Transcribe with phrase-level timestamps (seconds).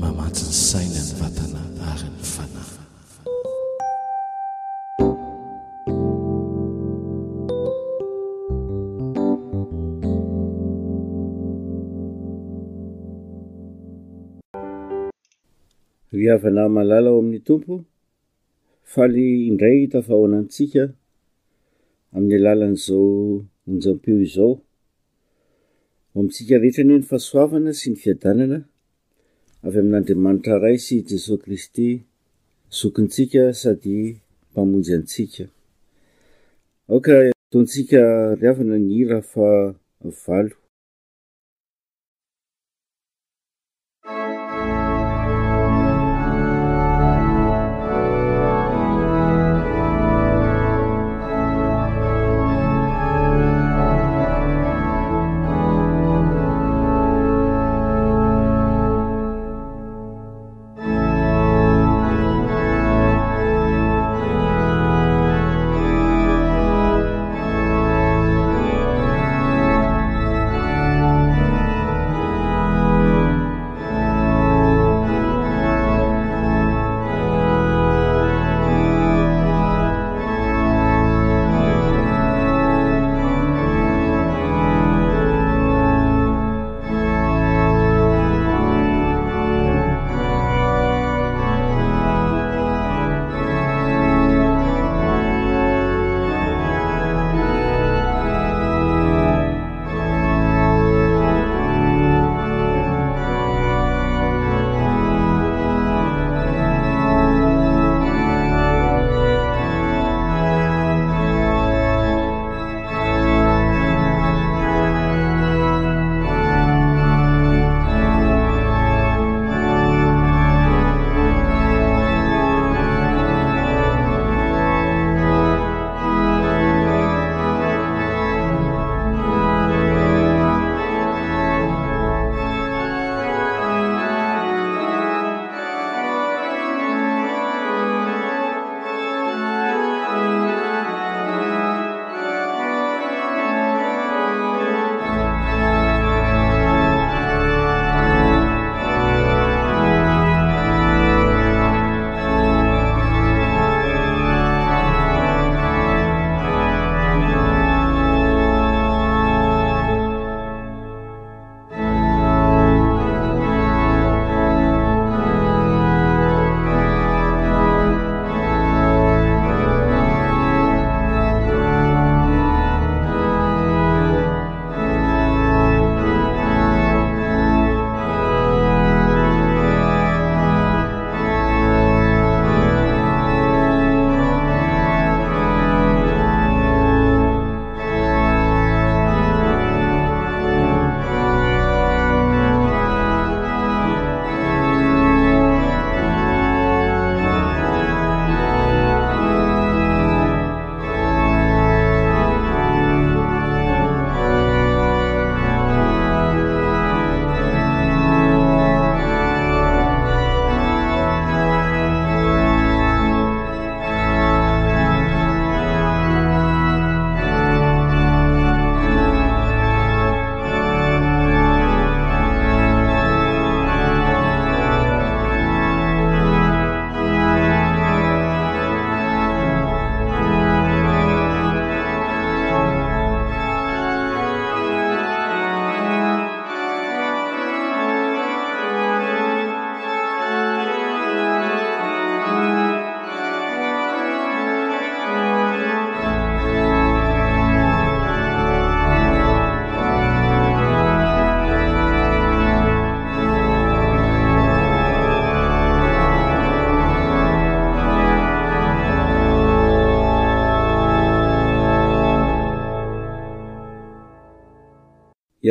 [0.00, 2.70] mamatsi 'ny saina ny matana aryn'ny fanah
[16.18, 17.74] miavana malala ao amin'ny tompo
[18.92, 20.82] faaly indray hita fahoanantsika
[22.14, 24.52] amin'ny alalan'izao injampeo izao
[26.12, 28.58] a amitsika rehetranye ny fahasoavana sy ny fiadanana
[29.66, 31.88] avy amin'n'andriamanitra ray sy jesos kristy
[32.78, 33.96] zokontsika sady
[34.50, 35.44] mpamonjy antsika
[36.90, 37.12] aoka
[37.52, 38.00] tontsika
[38.40, 39.48] riavana nyhi ra fa
[40.24, 40.54] valo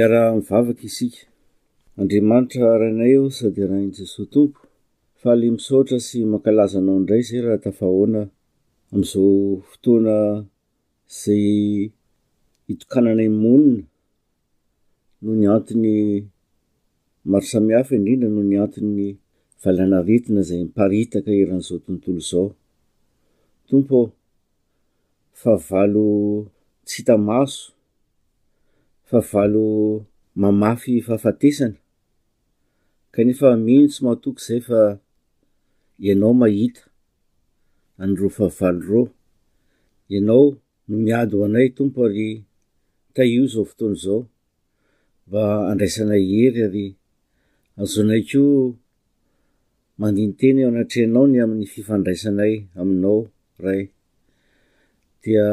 [0.03, 1.21] eraha mivavaka isika
[1.99, 4.59] andriamanitra ranay eo sady raha iny jesos tompo
[5.19, 8.21] fa hale misotra sy mankalazanao indray zay raha tafahoana
[8.91, 9.31] ami'izao
[9.69, 10.15] fotoana
[11.21, 11.47] zay
[12.67, 13.83] hitokananay monina
[15.21, 15.93] noho ny antony
[17.31, 18.99] maro samihafy indrindra no ny anton'ny
[19.61, 22.47] valanaritina zay mparitaka eran'izao tontolo zao
[23.69, 24.11] tompo ô
[25.41, 26.07] fa valo
[26.85, 27.63] tsy hitamaso
[29.07, 30.05] favalo
[30.35, 31.75] mamafy fahafatesana
[33.11, 34.99] kanefa mihnotsy matoky zay fa
[35.99, 36.83] ianao mahita
[38.01, 39.11] anyreo fahavalo re
[40.11, 40.51] ianao
[40.87, 42.43] no miady ho anay tompo ary
[43.15, 44.23] taio zao fotoany zao
[45.27, 46.87] mba andraisanay hery ary
[47.79, 48.75] azonay keo
[49.99, 53.27] mandinyteny eo anatranao ny amin'ny fifandraisanay aminao
[53.63, 53.81] ray
[55.23, 55.47] dia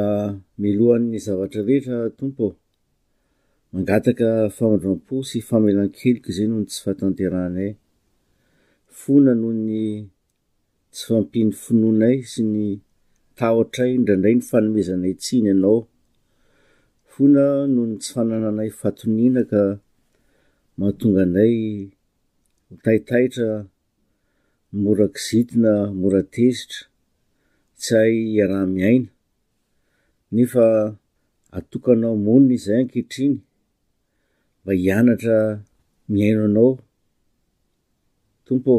[0.58, 2.46] milohan'ny zavatra rehetra tompo
[3.74, 7.70] mangataka famondramposy famelankelika zay noho ny tsy fahatanteraanay
[9.00, 9.72] fona noho ny
[10.94, 12.64] tsy fampiny finonaay sy ny
[13.38, 15.78] taotray indraindray ny fanomezanay tsiny anao
[17.14, 17.42] fona
[17.72, 19.60] noho ny tsy fanananay fatoninaka
[20.78, 21.56] mahatonganay
[22.84, 23.50] taitaitra
[24.82, 26.80] morakizitina moratezitra
[27.80, 29.10] tsy ay iaraha-miaina
[30.34, 30.64] nefa
[31.58, 33.36] atokanao monina izay ankehitriny
[34.64, 35.38] mba hianatra
[36.12, 36.78] miaino anao
[38.46, 38.74] tompo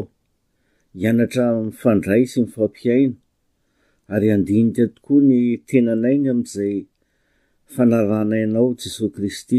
[1.00, 3.14] hianatra mifandraisy mifampiaina
[4.14, 6.76] ary andinita tokoa ny tenanainy ami''izay
[7.74, 9.58] fanarana ianao jesosy kristy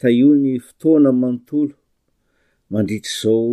[0.00, 1.76] taio ny fotoana nmanontolo
[2.72, 3.50] mandritry zao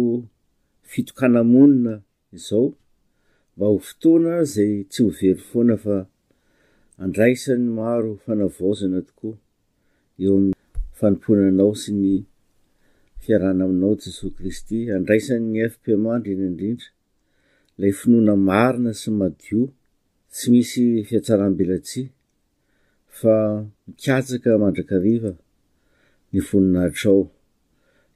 [0.89, 1.94] fitokanamonina
[2.38, 2.67] izao
[3.55, 5.95] mba ho fotoana zay tsy ho very foana fa
[7.05, 9.35] andraisany maro fanavozana tokoa
[10.23, 10.58] eo am'
[11.00, 12.13] fanopoanao sy ny
[13.24, 16.88] fiarahna aminao jesos kristy andraisany'ny efi-pimandryindraindrindra
[17.80, 19.62] lay finoana marina sy madio
[20.36, 22.10] tsy misy fiatsaram-belatsia
[23.19, 23.36] fa
[23.86, 25.31] mikatsaka mandrakariva
[26.31, 27.22] ny vononahatrao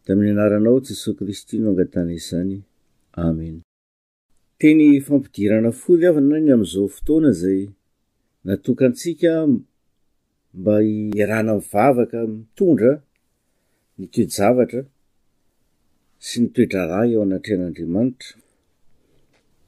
[0.05, 2.55] da min'ny anaranao jesos kristy no angatana isany
[3.25, 7.61] amenfampidina foly avanany amn'izao fotoana zay
[8.45, 9.31] natokantsika
[10.53, 10.73] mba
[11.19, 12.91] irana amiy vavaka mitondra
[13.97, 14.81] nitoejavatra
[16.25, 18.29] sy mitoedrarah eo anatrean'andriamanitra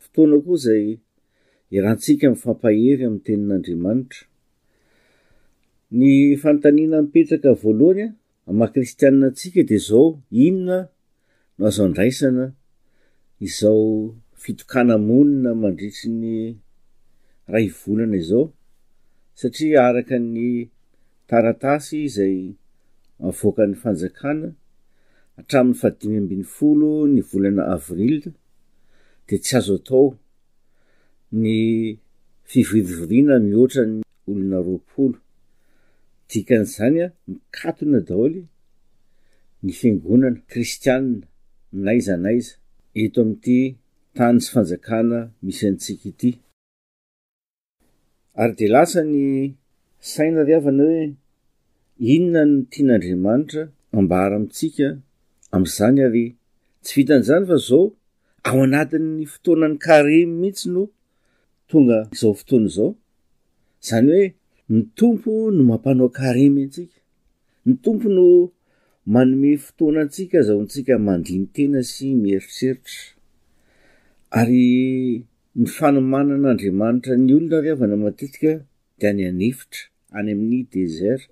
[0.03, 0.85] fotoana koa zay
[1.75, 4.21] irahantsika mi' fampahery am'ny tenin'andriamanitra
[5.97, 6.07] ny
[6.41, 8.07] fanotanina mpetraka voalohanya
[8.49, 10.05] ama-kristiania atsika de zao
[10.47, 10.77] inina
[11.57, 12.45] no azo andraisana
[13.47, 13.83] izao
[14.43, 16.27] fitokana monina mandritry ny
[17.51, 18.45] ra ivolana izao
[19.39, 20.33] satria arakany
[21.31, 22.37] taratasy zay
[23.27, 24.47] avoakan'ny fanjakana
[25.39, 28.17] atramin'ny fadimy ambin'ny folo ny volana avril
[29.27, 30.07] de tsy azo atao
[31.41, 31.51] ny
[32.49, 33.95] fivorivoriana mihoatrany
[34.29, 35.17] olona roapolo
[36.29, 38.41] dikan'zany a ny katona daholy
[39.63, 41.25] ny fiangonana kristianna
[41.85, 42.53] naiza naiza
[43.03, 43.59] eto amn''ity
[44.17, 46.29] tany sy fanjakana misy antsika ity
[48.41, 49.17] ary de lasany
[50.13, 51.03] saina riavana hoe
[52.15, 53.63] inona ny tian'andriamanitra
[53.99, 54.87] ambahara amitsika
[55.53, 56.25] amin'izany aly
[56.83, 57.83] tsy vitan'izany fa zao
[58.47, 60.83] ao anatin''ny fotoanany karemy mihitsy no
[61.69, 62.89] tonga zao fotoana zao
[63.87, 64.25] zany hoe
[64.73, 66.99] ny tompo no mampanokaremy antsika
[67.67, 68.25] ny tompo no
[69.13, 73.01] manome fotoanantsika zao ntsika mandinytena sy mieritseritra
[74.39, 74.65] ary
[75.59, 78.51] ny fanomanan'andriamanitra ny olona riavana matetika
[79.01, 79.81] deany anefitra
[80.17, 81.23] any amin'ny desert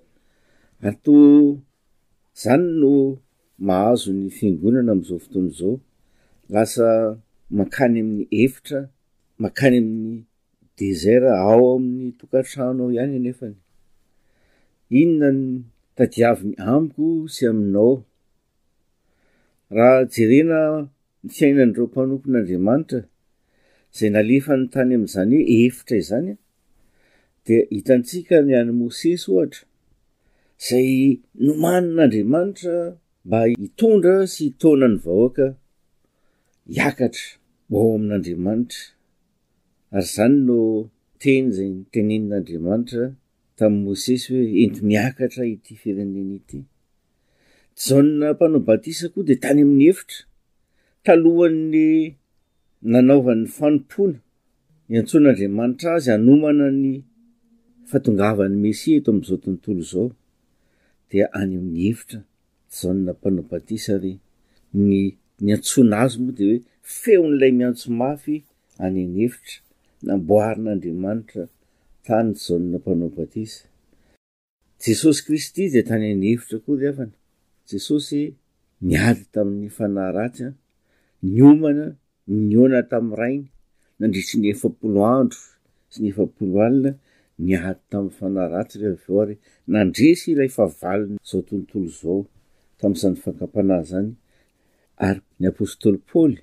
[0.88, 1.16] a to
[2.42, 2.92] zany no
[3.68, 5.72] mahazo ny fingonana am'izao fotoany zao
[6.54, 6.88] lasa
[7.60, 8.80] makany amin'ny evitra
[9.44, 10.14] makany amin'ny
[10.78, 13.56] desera ao amin'ny tokatrahnao ihany anefany
[15.00, 15.42] inonany
[15.96, 17.04] tadiaviny amiko
[17.34, 17.92] sy aminao
[19.76, 20.58] raha jerena
[21.24, 23.00] mifiainandreo mpanompon'andriamanitra
[23.96, 26.32] zay nalefa ny tany am'izany hoe efitra izany
[27.48, 29.64] de hitantsika ny any mosesy ohatra
[30.64, 30.90] zay
[31.44, 32.76] nomanin'andriamanitra
[33.24, 35.46] mba hitondra sy hitonany vahoaka
[36.74, 37.26] hiakatra
[37.76, 38.82] o amin'andriamanitra
[39.96, 40.58] ary zany no
[41.20, 43.04] teny zay tenenin'andriamanitra
[43.56, 46.58] tamin'y mosesy hoe ento miakatra ity firenenaity
[47.78, 50.18] tyjaonna mpanao batisa koa de tany amin'ny hevitra
[51.04, 51.86] talohan'ny
[52.92, 54.18] nanaovan'ny fanompoana
[54.92, 56.90] iantsoan'andriamanitra azy anomanany
[57.90, 60.06] fatongavan'ny messia eto am'izao tontolo zao
[61.10, 62.20] dea any amin'ny hevitra
[62.70, 64.16] tyzanna mpanaopatisa rey
[64.80, 66.58] nny antsona azo moa de hoe
[67.00, 68.34] feo n'lay miantsomafy
[68.84, 69.56] any amn'ny hevitra
[70.06, 71.42] namboarin'andriamanitra
[72.06, 77.14] tany zana mpanao patisajesoskristyde tany any hevitra koaaana
[77.70, 78.20] jesosy
[78.88, 80.48] niady tamin'ny fanaratya
[81.34, 81.84] niomana
[82.48, 83.46] niona tami'ny rainy
[83.98, 85.42] nandritryny efapolo andro
[85.92, 86.92] sy ny efapolo alina
[87.42, 89.36] miaty taminny fanaraty refa vo ary
[89.72, 92.18] nandresy ilay favalony zao tontolo zao
[92.80, 94.10] tam'zanyfakapana zany
[95.08, 96.38] any apôstoly pôly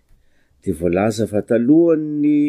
[0.61, 2.39] de volaza vataloanny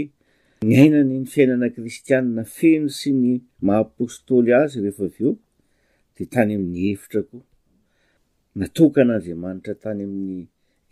[0.71, 3.31] nyinayy fiainana kristianna feno sy ny
[3.67, 5.33] ma-apostoly azy reefa aveo
[6.17, 10.41] detany amin'ny evitrakoaadmanitra tany amin'ny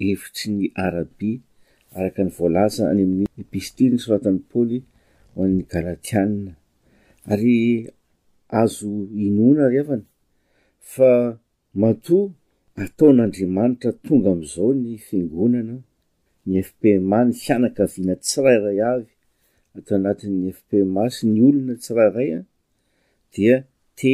[0.09, 1.33] evitsy ny arabi
[1.99, 4.78] araka ny volaza any amin'ny epistiny soatan'ny pôly
[5.35, 6.35] hoa'ny galatiann
[7.32, 7.58] ary
[8.62, 8.90] azo
[9.26, 10.06] inona reefana
[10.92, 11.10] fa
[11.82, 12.26] matoa
[12.84, 15.76] ataon'andriamanitra tonga am'izao ny fingonana
[16.49, 19.08] ny fpma ny fianakaviana tsirairay avy
[19.76, 22.38] atao anatin'ny fpma sy ny olona tsirairaya
[23.32, 23.56] dia
[23.99, 24.12] te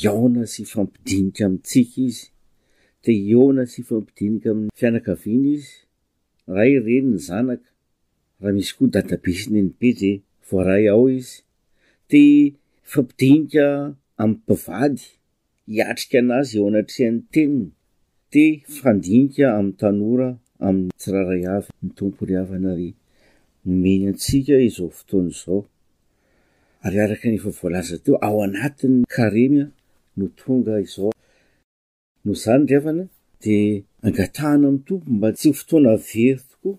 [0.00, 2.22] iaona sy fampidinika amitsika izy
[3.04, 5.70] te ioona sy ifampidinika ami'ny fianakaviana izy
[6.56, 7.68] ray reny ny zanaka
[8.40, 10.10] raha misy koa dadabesinny be de
[10.48, 11.38] voray ao izy
[12.10, 12.22] te
[12.92, 13.66] fampidinika
[14.22, 15.02] ami'y mpivady
[15.72, 17.66] hiatrika an'azy eo anatrehan'ny teniny
[18.32, 18.42] te
[18.78, 20.28] fandinika am'ny tanora
[20.68, 22.88] am tsirarayavy ny tompo riavana ry
[23.66, 25.58] nomeny antsika izao fotoana zao
[26.84, 29.56] ary araka nefa voalaza teo ao anatin'ny kareny
[30.16, 31.10] no tonga izao
[32.24, 33.04] no zany drefana
[33.44, 33.56] de
[34.06, 36.76] angatahana am'ny tompo mba tsy fotoana very tokoa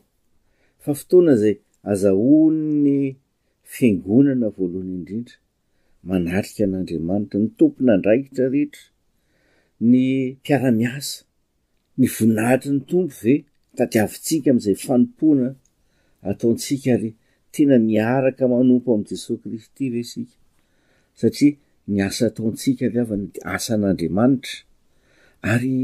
[0.84, 1.56] fa fotoana zay
[1.92, 3.02] azahonny
[3.74, 5.36] fiangonana voalohany indrindra
[6.10, 8.84] manatrika n'andriamanitra ny tomponandraikitra rehetra
[9.92, 10.06] ny
[10.40, 11.18] mpiaramiasa
[12.00, 13.34] ny vonnahitry ny tompo ve
[13.80, 15.48] tadiavintsika am'izay fanompoana
[16.32, 17.12] ataontsika ary
[17.54, 20.38] tena miaraka manompo ami'n jesos kristy hoe sika
[21.20, 21.54] satria
[21.92, 24.56] ny asa ataontsika avy avany de asaan'andriamanitra
[25.54, 25.76] ary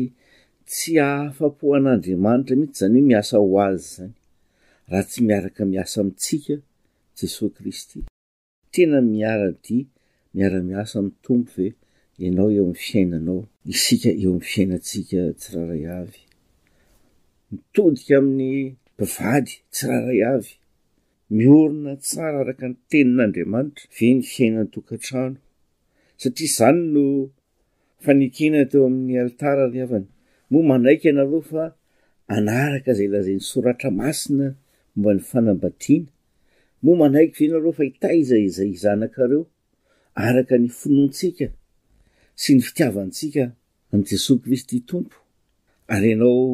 [0.70, 4.14] tsy aafa-po an'andriamanitra mihitsy zany h miasa ho azy zany
[4.92, 6.56] raha tsy miaraka miasa amitsika
[7.22, 8.00] jesos kristy
[8.74, 9.78] tena miaradi
[10.38, 11.68] miaramiasa amin'ny tompo ve
[12.24, 13.40] ianao eo am'ny fiainanao
[13.74, 16.22] isika eo am'y fiainatsika tsyraharay avy
[17.54, 18.56] mitodika amin'ny
[18.98, 20.52] bivady tsiraharay avy
[21.38, 25.38] miorina tsara araka ny tenin'andriamanitra ve ny fiainany dokantrano
[26.22, 27.06] satria zany no
[28.04, 30.08] fanekena teo amin'ny alitara ry havany
[30.52, 31.64] moa manaiky anaroa fa
[32.36, 34.48] anaraka zay laza ny soratra masina
[34.96, 36.10] momba ny fanambatiana
[36.86, 39.42] moa manaiky venareo fa hita za izay izanakareo
[40.28, 41.48] araka ny finoantsika
[42.42, 43.44] sy ny fitiavantsika
[43.94, 45.18] an' jesosy kristy tompo
[45.94, 46.46] ary ianao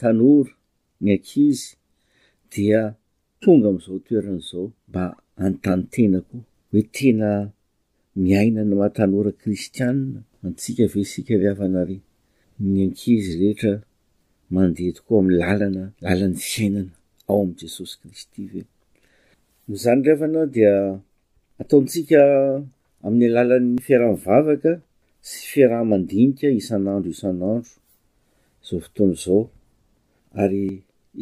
[0.00, 0.52] tanora
[1.02, 1.64] ny ankizy
[2.52, 2.80] dia
[3.42, 5.02] tonga am'izao toeran' zao mba
[5.42, 7.28] anotany tena koa hoe tena
[8.22, 11.98] miainana mahatanora kristianna antsika ve sika iavanary
[12.70, 13.72] ny ankizy rehetra
[14.54, 16.92] mandeha tokoa amy lalana lalan'ny fiainana
[17.30, 18.62] ao am'y jesosy kristy ve
[19.68, 20.74] nzany rehefana dia
[21.62, 22.20] ataontsika
[23.06, 24.72] amin'ny alalan'ny fiarahamivavaka
[25.28, 27.56] sy fiarahamandinika isan'andro isan'andro
[28.66, 29.40] zao fotoany zao
[30.42, 30.64] ary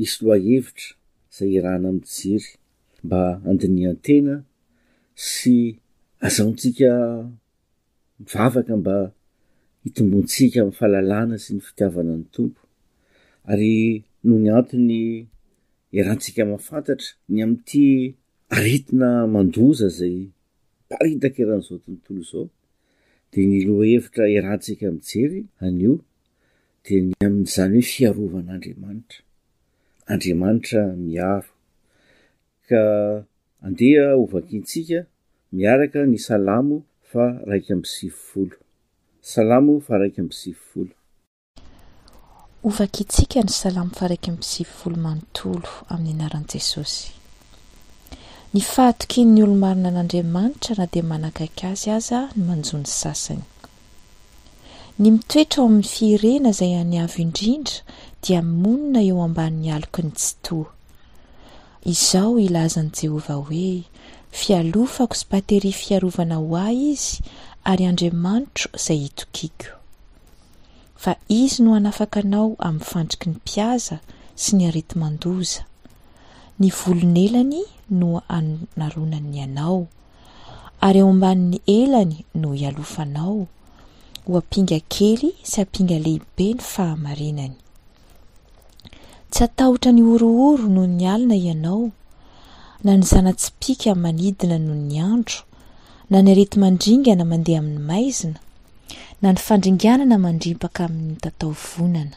[0.04, 0.88] isy loa hevitra
[1.36, 2.48] zay irahana amiy jiry
[3.06, 4.34] mba andiniantena
[5.30, 5.54] sy
[6.26, 6.90] azahontsika
[8.22, 8.96] mivavaka mba
[9.82, 12.62] hitombontsika amiy fahalalana sy ny fitiavanany tompo
[13.50, 13.74] ary
[14.26, 15.00] noho ny antony
[15.98, 17.86] irahantsika mafantatra ny ami'n'ity
[18.54, 20.26] aritina mandoza zay
[20.88, 22.46] paritaka erahan'izao tontolo zao
[23.32, 25.94] de ny loa hevitra irantsika amijery anio
[26.84, 29.20] de ny amin'izany hoe fiarovanaandriamanitra
[30.12, 31.50] andriamanitra miaro
[32.68, 32.82] ka
[33.66, 35.00] andeha ovaky itsika
[35.52, 36.78] miaraka ny salamo
[37.10, 38.56] fa raika amisivifolo
[39.34, 40.94] salamo fa raika amsivifolo
[42.64, 47.17] ovaka itsika ny salamo fa raiky ambisivyfolo manontolo amin'ny anaran' jesosy
[48.54, 53.42] ny faatokin'ny olomarina an'andriamanitra na dia manakaika azy aza no manjony sasany
[55.00, 57.76] ny mitoetra ao amin'ny firena izay any avo indrindra
[58.24, 60.68] dia monina eo amban'ny aloky ny tsitoa
[61.94, 63.74] izao ilazan'i jehovah hoe
[64.40, 67.12] fialofako sy bateria fiarovana ho ahy izy
[67.70, 69.68] ary andriamanitro izay itokiko
[71.02, 73.96] fa izy no hanafaka anao amin'ny fandriky ny mpiaza
[74.42, 75.67] sy ny areti mandoza
[76.62, 77.58] ny volon'elany
[78.00, 79.78] no anaronany ianao
[80.86, 83.40] ary eo ambanin'ny elany no ialofanao
[84.26, 87.54] ho ampinga kely sy ampinga lehibe ny fahamarinany
[89.32, 91.84] tsy atahotra ny orooro noho ny alina ianao
[92.84, 95.38] na ny zanatsipikany manidina noho ny andro
[96.10, 98.38] na ny areti mandringana mandeha amin'ny maizina
[99.22, 102.16] na ny fandringanana mandripaka amin'ny tatao vonana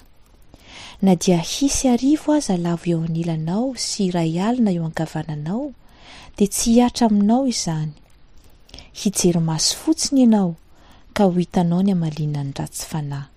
[1.01, 5.65] na dia hisy arivo aza alavo eo anilanao sy iray alina eo ankavananao
[6.37, 7.91] de tsy hiatra aminao izany
[8.99, 10.51] hijerymaso fotsiny ianao
[11.15, 13.27] ka ho hitanao ny amalina ny ratsy fanahy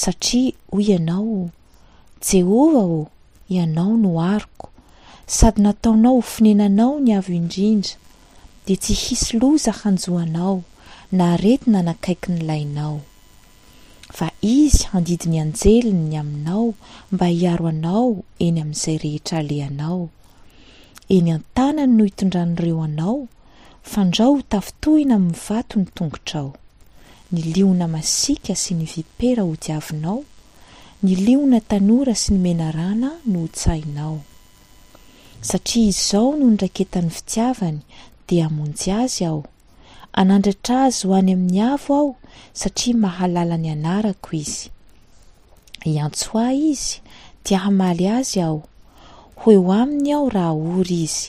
[0.00, 1.42] satria hoy ianao
[2.28, 3.02] jehovah o
[3.56, 4.68] ianao no ariko
[5.34, 7.94] sady nataonao hofinenanao ny avo indrindra
[8.66, 10.56] de tsy hisy loza hanjoanao
[11.16, 13.00] na reti na nakaiky ny lainao
[14.14, 16.68] fa izy handidiny anjeliy ny aminao
[17.12, 18.10] mba hiaro anao
[18.46, 20.02] eny amin'izay rehetra aleanao
[21.16, 23.16] eny an-tanany no hitondran'ireo anao
[23.92, 26.50] fandrao ho tafitohina amin'ny vato ny tongotraao
[27.32, 30.20] ny liona masika sy ny vipera ho diavinao
[31.02, 34.16] ny liona tanora sy ny menarana no hotsahinao
[35.48, 37.80] satria izao noho nyraiketan'ny fitiavany
[38.28, 39.42] dia amonjy azy ao
[40.20, 42.08] anandratra azy ho any amin'ny avo ao
[42.60, 44.62] satria mahalala ny anarako izy
[45.92, 46.90] iantso ah izy
[47.44, 48.60] dia hamaly azy aho
[49.40, 51.26] hoeo aminy ao raha ory izy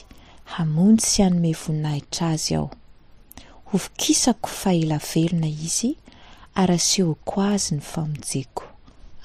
[0.54, 2.68] hamony sy hanome voninahitra azy ao
[3.68, 5.90] hovonkisako fahela velona izy
[6.60, 8.64] arasehoko azy ny famonjeko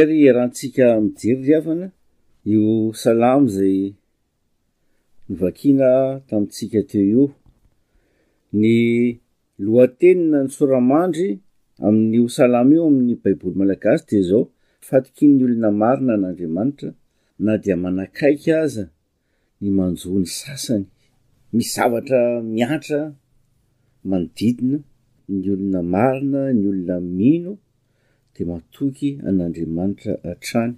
[0.00, 1.86] ary rahantsika mijiryryhafana
[2.52, 2.66] io
[3.04, 3.76] salamo zay
[5.28, 5.90] novakina
[6.28, 7.24] tamintsika teo io
[8.60, 8.64] ny
[9.66, 11.28] loatenina ny soramandry
[11.86, 14.42] amin'nyo salamo io amin'ny baiboly malagasy de zao
[14.88, 16.90] fatiky ny olona marina n'andriamanitra
[17.44, 18.84] na dea manakaika aza
[19.60, 20.84] ny manjony sasany
[21.56, 22.20] miszavatra
[22.54, 23.00] miatra
[24.08, 24.78] manodidina
[25.38, 27.52] ny olona marina ny olona mino
[28.44, 30.74] matoky an'andriamanitra atrany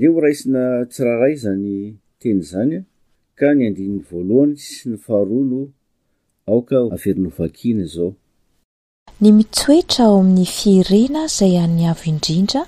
[0.00, 1.74] neo raisina tsiraharaizany
[2.20, 2.82] teny zany a
[3.40, 5.60] ka ny andininy voalohany sy ny faharono
[6.52, 8.10] aoka averinovakina izao
[9.20, 12.62] ny mitsoetra ao amin'ny fierena izay any avo indrindra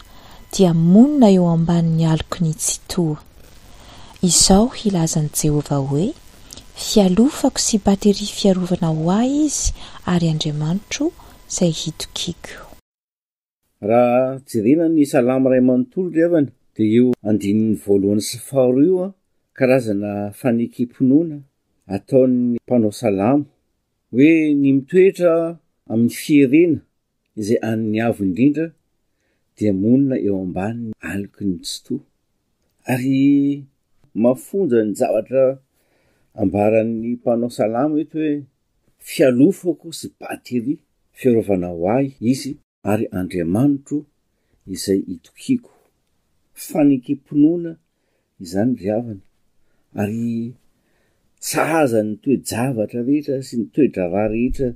[0.53, 3.19] dia monina eo ambanin'ny aloko ny tsitoa
[4.31, 6.09] izao ilazan' jehovah hoe
[6.87, 9.65] fialofako sy bateria fiarovana ho ahy izy
[10.13, 11.05] ary andriamanitro
[11.57, 12.68] zay hitokiako
[13.87, 19.09] raha jerena ny salamo iray manontolo re evana de eo andinin'ny voalohany safaoro ioa
[19.57, 21.37] karazana fanekempinoana
[21.95, 23.45] ataon'ny mpanao salamo
[24.15, 25.33] hoe ny mitoetra
[25.91, 26.81] amin'ny fierena
[27.41, 28.67] izay an'ny avo indrindra
[29.57, 32.01] dea monina eo ambani'ny aliki ny jotoa
[32.93, 33.19] ary
[34.23, 35.43] mafonja ny zavatra
[36.43, 38.35] ambaran'ny mpanao salamo eto hoe
[39.09, 40.75] fialofoko sy batery
[41.19, 42.53] fiarovana hoay izy
[42.91, 43.97] ary andriamanitro
[44.75, 45.73] izay itokiako
[46.69, 47.73] fanekempinoana
[48.45, 49.25] izany ry avana
[50.03, 50.27] ary
[51.45, 54.69] tsahazannytoejavatra rehetra sy ny toedrava rehetra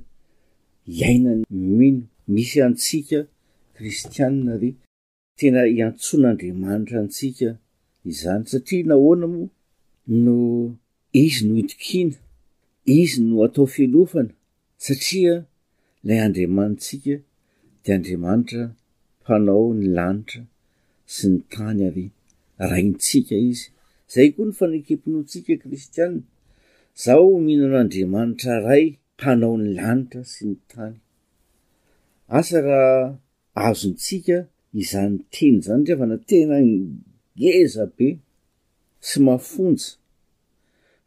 [0.97, 1.43] iainany
[1.79, 3.19] mino misy antsika
[3.75, 4.69] kristianne re
[5.39, 7.49] tena hiantsonaandriamanitra antsika
[8.11, 9.49] izany satria nahoana moa
[10.25, 10.35] no
[11.23, 12.17] izy no itokina
[13.01, 14.33] izy no atao felofana
[14.85, 15.33] satria
[16.07, 17.15] lay andriamanitsika
[17.85, 18.61] de andriamanitra
[19.21, 20.41] mpanao ny lanitra
[21.13, 22.09] sy ny tany arey
[22.71, 23.69] rayntsika izy
[24.13, 26.29] zay koa ny fanekeponoatsika kristianina
[27.03, 28.85] zaho mihinan'andriamanitra ray
[29.17, 30.95] mpanao ny lanitra sy ny tany
[32.39, 33.05] asa raha
[33.67, 34.37] azontsika
[34.81, 36.55] izany teny zany ndreefa na tena
[37.39, 38.07] geza be
[39.07, 39.87] sy mahafonjy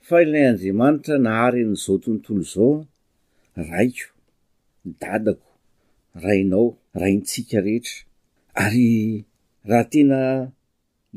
[0.06, 2.80] fa ilay andriamanitra nahary an'izao tontolo zaoa
[3.70, 4.08] raiko
[5.00, 5.45] dadako
[6.24, 7.96] rainao raintsika rehetra
[8.64, 8.88] ary
[9.68, 10.18] raha tena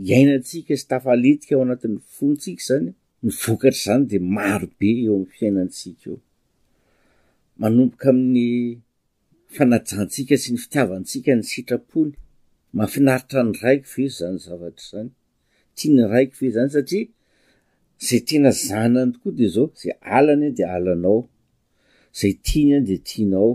[0.10, 2.88] iainantsika sy tafaletika ao anatin'ny fotsika zany
[3.26, 6.18] nyvokatry zany de marobe eo ami'ny fiainantsika eo
[7.62, 8.46] manomboka amin'ny
[9.56, 12.12] fanajahntsika sy ny fitiavantsika ny sitrapony
[12.78, 15.10] mafinaritra ny raiko vey zany zavatra zany
[15.78, 17.06] tiany raiko vey zany satria
[18.06, 21.20] zay tena zanany tokoa de zao zay alany de alanao
[22.20, 23.52] zay tiany any de tianao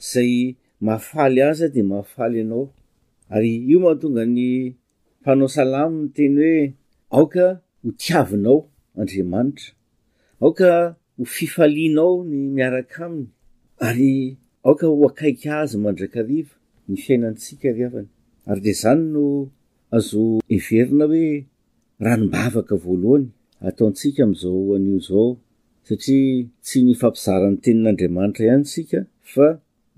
[0.00, 2.64] zay mahafaly azy de mahafaly anao
[3.34, 4.40] ary io mahatonga ny
[5.22, 6.62] fanao salamo ny teny hoe
[7.16, 7.46] aoka
[7.82, 8.58] ho tiavinao
[9.00, 9.72] andriamanitra
[10.42, 10.68] aoka
[11.16, 13.26] ho fifalinao ny miaraka aminy
[13.86, 14.12] ary
[14.66, 16.54] aoka hoakaiky azy mandrakariva
[16.88, 18.08] ny fiainantsika riavany
[18.50, 19.24] ary de zany no
[19.96, 20.22] azo
[20.56, 21.26] iverina hoe
[22.02, 23.26] raha nimbavaka voalohany
[23.68, 25.28] ataontsika mzao an'i zao
[25.86, 28.98] satria tsy ny fampizarany tenin'andriamanitra hanysika
[29.34, 29.46] fa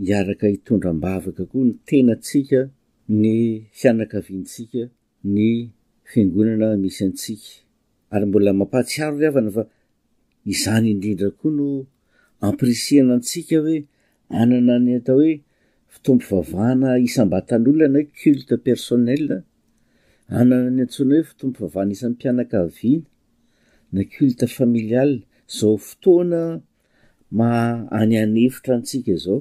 [0.08, 2.60] iaraka hitondram-bavaka koa ny tena tsika
[3.22, 3.32] ny
[3.80, 4.82] fianakaviantsika
[5.34, 5.46] ny
[6.10, 7.50] fiangonana misy antsika
[8.14, 9.62] ary mbola mampatsiaro riavana fa
[10.52, 11.68] izany indrindra koa no
[12.48, 13.76] amprisiana antsika hoe
[14.40, 15.34] anana ny atao hoe
[15.92, 19.22] fotoampivavana isambatan'olnana culte personnel
[20.38, 23.06] anana any antsona hoe fotoampivavana isan'nympianakaviana
[23.94, 25.10] na culte familial
[25.58, 26.40] zao fotoana
[27.38, 27.48] ma
[28.00, 29.38] any anevitra antsika zao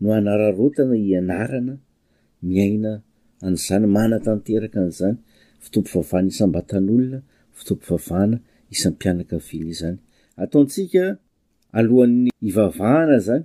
[0.00, 1.74] no anararotana ianarana
[2.42, 2.92] miaina
[3.46, 5.16] an'zany mana tanteraka an'izany
[5.62, 7.18] fitompovavana isambatan'olona
[7.58, 8.36] fitompovavahana
[8.74, 9.98] isanmpianaka viny zany
[10.42, 11.02] ataotsika
[11.78, 13.44] alohan'ny ivavahana zany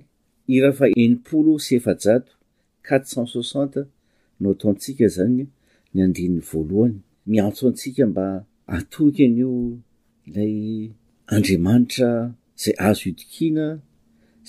[0.56, 2.30] irafa enimpolo sy efajato
[2.86, 3.80] quatre cent soixante
[4.40, 5.42] no ataontsika zany
[5.94, 6.98] ny andininy voalohany
[7.30, 8.26] miatsoatsika mba
[8.76, 9.52] atoknyio
[10.34, 10.56] lay
[11.34, 12.10] andrimanitra
[12.62, 13.64] zay azo idikina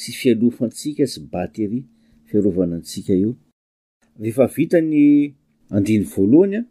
[0.01, 1.83] sy fialofantsika zy baterie
[2.35, 3.31] ferovanantsika io
[4.23, 5.01] rehefa vitany
[5.77, 6.65] andiny voalohany a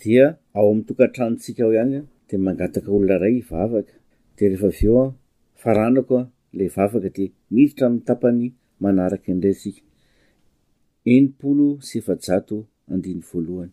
[0.00, 0.24] dia
[0.56, 1.96] ao ami'nytokantranotsika aho ihany
[2.28, 3.94] de mangataka olona ray ivavaka
[4.36, 5.06] de rehefa avyeo a
[5.62, 6.24] faranako a
[6.58, 8.40] lay vavaka de miditra aminy tapany
[8.82, 9.82] manaraka indraysika
[11.14, 12.56] enypolo sy efa-jato
[12.92, 13.72] andiny voalohany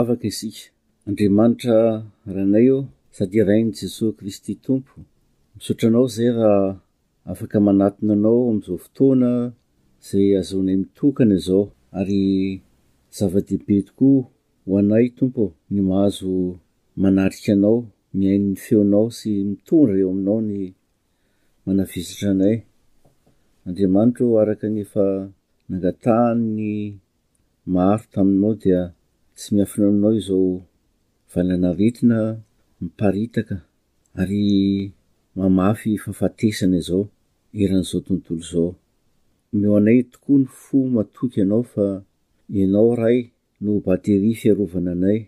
[0.00, 0.62] avaka isika
[1.08, 1.76] andriamanitra
[2.34, 2.68] rahanay
[3.16, 4.96] sady rainy jesos kristy tompo
[5.54, 6.70] misotranao zay raha
[7.32, 9.30] afaka manatina anao amizao fotoana
[10.08, 11.64] zay azaonay mitokana zao
[11.98, 12.22] ary
[13.16, 14.20] zava-dehibe tokoa
[14.66, 16.30] hoanay tompo ny mhazo
[17.02, 17.78] manarika anao
[18.14, 20.56] mihainny feonao sy mitondra eo aminao ny
[21.64, 22.56] manavisatra anay
[23.68, 25.04] adrimanita araka nyefa
[25.68, 26.56] nangatahany
[27.74, 28.82] maro taminao dea
[29.36, 30.62] tsy mihafinaoanao izao
[31.34, 32.18] valanaetina
[32.80, 33.30] mipary
[35.38, 37.02] mamafyfafatesna izao
[37.62, 38.68] iran'izao tontolo zao
[39.58, 41.86] nio anay tokoany fo matoky anao fa
[42.58, 43.20] ianao rahy
[43.62, 45.18] no batery fiarovana anay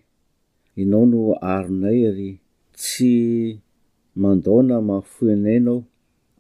[0.81, 1.19] ianao no
[1.55, 2.31] aronay ary
[2.79, 3.12] tsy
[4.23, 5.81] mandaona mafo anay anao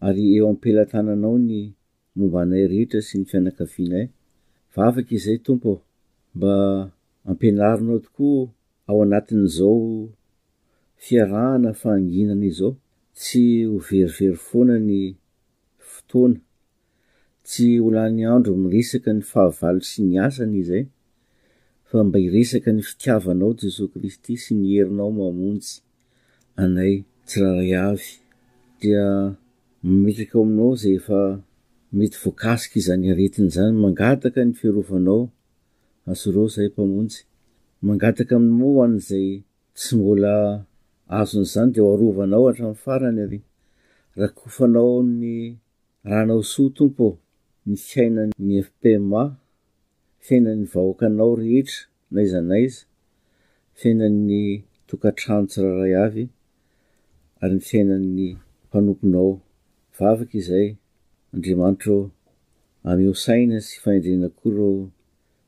[0.06, 1.56] ary eo ampilatananao ny
[2.16, 4.06] nombanay rehetra sy ny fianakavianay
[4.74, 5.72] vavaka izay tompo
[6.36, 6.52] mba
[7.26, 8.48] ampianarinao tokoa
[8.86, 10.08] ao anatin' izao
[11.04, 12.72] fiarahana fahanginana izao
[13.20, 14.98] tsy ho verivery foanany
[15.92, 16.38] fotoana
[17.46, 20.84] tsy olan'ny andro miresaka ny fahavalo sy ni asany izay
[21.88, 27.82] fa mba iresaka ny fitiavanao jesos kristy sy miheinao mamonyaytrahaaya
[28.82, 28.96] da
[29.86, 31.18] mimetraka o aminao zay fa
[31.96, 35.22] mety voakasika izany aretiny zany mangataka ny fiarovanao
[36.10, 37.14] azo re zay mpamonjy
[37.86, 39.28] mangataka amimoa han'zay
[39.78, 40.32] tsy mbola
[41.18, 43.30] azon'izany de o arovanao hahatrai' farany ay
[44.18, 45.26] rahakofanao ny
[46.10, 47.06] ranao soa tompo
[47.66, 49.22] ny fiaina'ny fpma
[50.26, 51.78] fiainan'ny vahoakanao rehetra
[52.14, 52.80] naizanaiza
[53.78, 54.42] fiainan'ny
[54.88, 56.24] tokatranotsi raray avy
[57.42, 58.22] ary ny fiaina'ny
[58.66, 59.28] mpanomponao
[59.98, 60.68] vavaka izay
[61.34, 62.00] andriamanitra o
[62.90, 64.68] ameosaina sy faindrenako re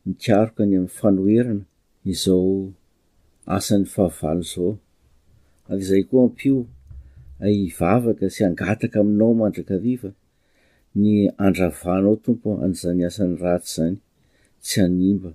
[0.09, 1.65] nitaroka ny ami'ny fanoerana
[2.13, 2.53] izao
[3.57, 4.71] asan'ny fahavalo zao
[5.71, 6.57] ary zay koa ampio
[7.67, 10.11] ivavaka sy angataka aminao mandraka riva
[11.01, 11.09] ny
[11.47, 13.99] andravanao tompo anizany asan'ny ratsy zany
[14.67, 15.31] tsy animba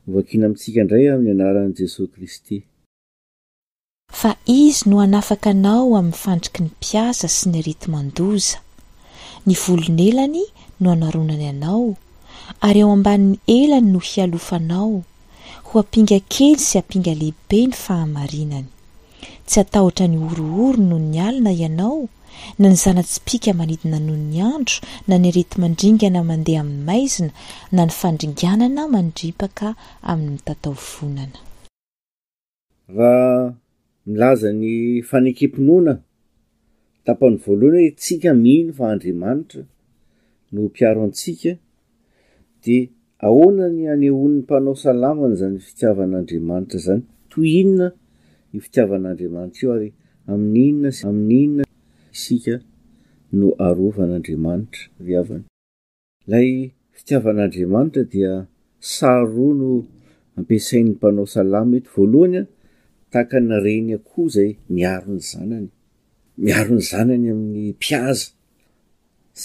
[0.08, 2.58] novakina amintsika indray amin'ny anaran' jesosy kristy
[4.20, 8.58] fa izy no hanafaka anao amin'ny fandriky ny mpiasa sy ny areti mandoza
[9.48, 10.40] ny volon'elany
[10.82, 11.88] no hanaronany ianao
[12.68, 14.96] ary eo ambanin'ny elany no hialofanao
[15.68, 18.68] ho ampinga kely sy hampinga lehibe ny fahamarinany
[19.48, 22.02] tsy atahotra ny orooro noho ny alina ianao
[22.60, 27.32] na ny zanatsipika manidinanoho ny andro na ny areti mandringana mandeha amin'ny maizina
[27.76, 29.67] na ny fandringanana mandripaka
[30.12, 31.38] amin'ny mitatao vonana
[32.89, 33.56] raha
[34.08, 34.72] milazany
[35.10, 35.94] fanekem-ponoana
[37.06, 39.63] tapany voalohany hoe tsika mihino fa andriamanitra
[40.52, 41.52] no mpiaro antsika
[42.63, 42.78] de
[43.20, 47.88] ahoana ny anehon'ny mpanao salamana zany n fitiavan'andriamanitra zany toy inona
[48.54, 49.89] ny fitiavan'andriamanitra io ary
[50.34, 51.71] amin'n'inona amin'n'inona
[52.13, 52.54] isika
[53.39, 55.45] no arovan'andriamanitra viavany
[56.32, 56.50] lay
[56.95, 58.32] fitiavan'andriamanitra dia
[58.95, 59.71] saroa no
[60.39, 62.43] ampiasainny mpanao salamy mety voalohany a
[63.12, 65.67] tahakany reny akoho zay miarony zanany
[66.43, 68.28] miarony zanany amin'ny mpiaza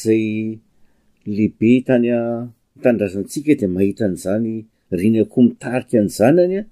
[0.01, 0.25] zay
[1.35, 2.21] lehibe tany a
[2.75, 4.53] mitandrazantsika de mahita anyzany
[4.99, 6.63] reny akoh mitarika ny zananya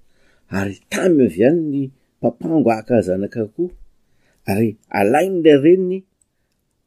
[0.57, 1.77] ary tamy avy any ny
[2.19, 3.65] mpapango aka zanakakoho
[4.51, 5.99] ary alain' la reniny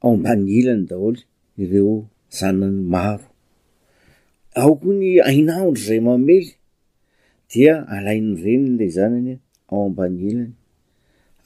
[0.03, 1.21] ao amban'ny elany daholy
[1.62, 1.94] ireo
[2.38, 3.27] zanany maro
[4.61, 6.47] ao koa ny ainahondry zay maomely
[7.51, 9.35] dia alain'ny reniny lay zany any
[9.71, 10.55] ao ambany elany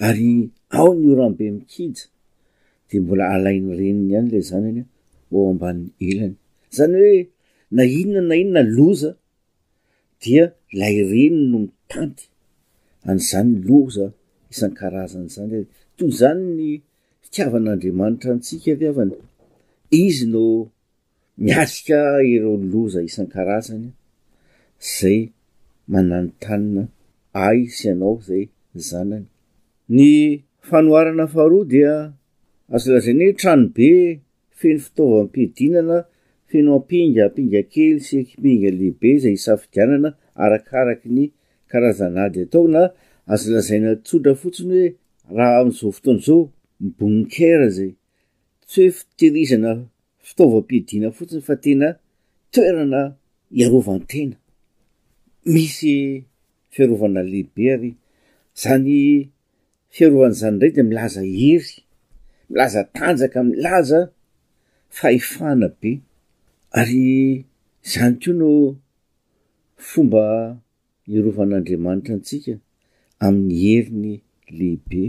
[0.07, 0.31] ary
[0.79, 2.05] ao ny orambe mikija
[2.89, 4.83] de mbola alain'ny reniny any lay zany any
[5.35, 6.35] ao ambanny elany
[6.77, 7.19] zany hoe
[7.77, 9.11] nainona na inona loza
[10.23, 10.45] dia
[10.81, 12.23] lay reniy no mitandy
[13.09, 14.07] anyzanyny loza
[14.53, 15.67] isan'ny-karazany zany rey
[15.99, 16.69] to zany ny
[17.23, 19.17] fitiavan'andriamanitra antsika viavana
[20.05, 20.45] izy no
[21.47, 21.99] miasika
[22.35, 23.89] ireo loza isan-karazany
[24.97, 25.19] zay
[25.93, 26.83] mananon tanina
[27.47, 28.45] ai sy anao zay
[28.89, 29.27] zanany
[29.97, 30.03] ny
[30.69, 31.93] fanoarana faharoa dia
[32.75, 33.89] azolazaina hoe trano be
[34.59, 35.97] feno fitaovampidinana
[36.51, 40.09] feno ampinga ampinga kely sy kipinga lehibe zay isafidianana
[40.43, 41.23] arakaraky ny
[41.71, 42.83] karazanady atao na
[43.35, 44.89] azolazaina tsodra fotsiny hoe
[45.37, 46.41] raha amin''izao fotoana zao
[46.85, 47.93] mybonikera zay
[48.69, 49.71] tsy hoe fitehirizana
[50.27, 51.89] fitaovam-piadiana fotsiny fa tena
[52.53, 53.01] toerana
[53.57, 54.37] hiarovantena
[55.53, 55.95] misy
[56.73, 57.91] fiarovana lehibe ary
[58.63, 58.97] zany
[59.95, 61.75] fiarovanazany ndray de milaza hery
[62.51, 64.01] milaza tanjaka milaza
[64.97, 65.91] fahefahna be
[66.81, 67.07] ary
[67.91, 68.51] zany keo no
[69.89, 70.25] fomba
[71.13, 72.55] iarovan'andriamanitra antsika
[73.27, 74.15] amin'ny heriny
[74.59, 75.03] lehbe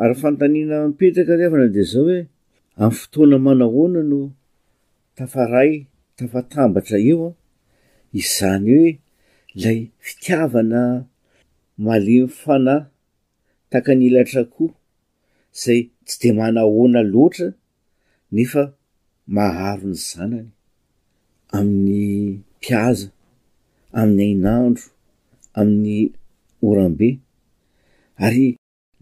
[0.00, 2.20] ary fantaniana mipetraka ryavana de zao hoe
[2.82, 4.20] amin'ny fotoana manahoana no
[5.16, 5.72] tafaray
[6.16, 7.34] tafatambatra eo a
[8.20, 8.90] izany hoe
[9.62, 10.82] lay fitiavana
[11.84, 12.86] malemy fanahy
[13.70, 14.74] takanilatra koa
[15.62, 17.48] zay tsy de manahoana loatra
[18.34, 18.62] nefa
[19.36, 20.50] maharo ny zanany
[21.56, 23.08] amin'ny mpiaza
[24.00, 24.84] amin'ny ainandro
[25.60, 25.96] amin'ny
[26.68, 27.08] orambe
[28.26, 28.46] ary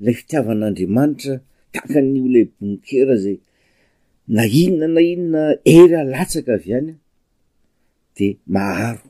[0.04, 1.34] le fitiavan'andriamanitra
[1.74, 3.38] taka nyole bonikera zay
[4.34, 5.42] na inona na inona
[5.76, 6.94] ery alatsaka avy any a
[8.16, 9.08] de maharo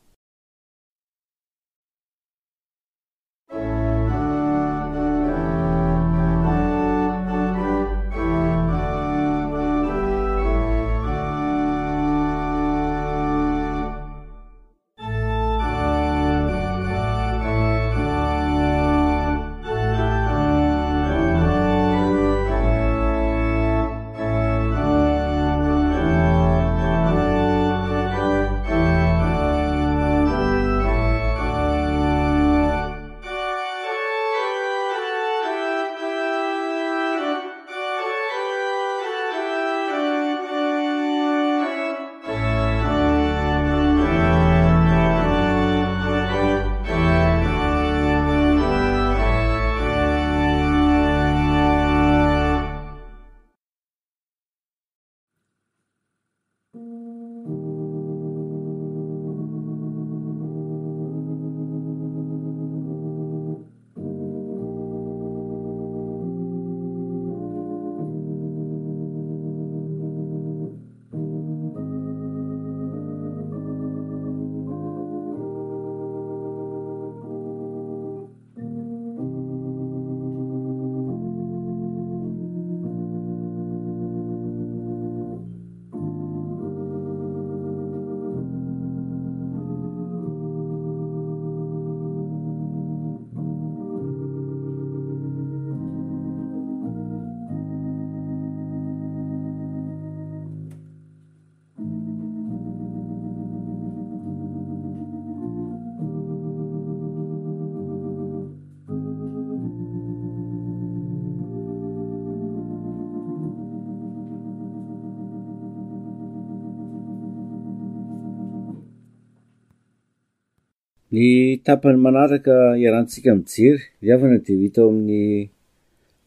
[121.11, 125.49] ny tapany manaraka iarahantsika mijery viavana de ho hitaao amin'ny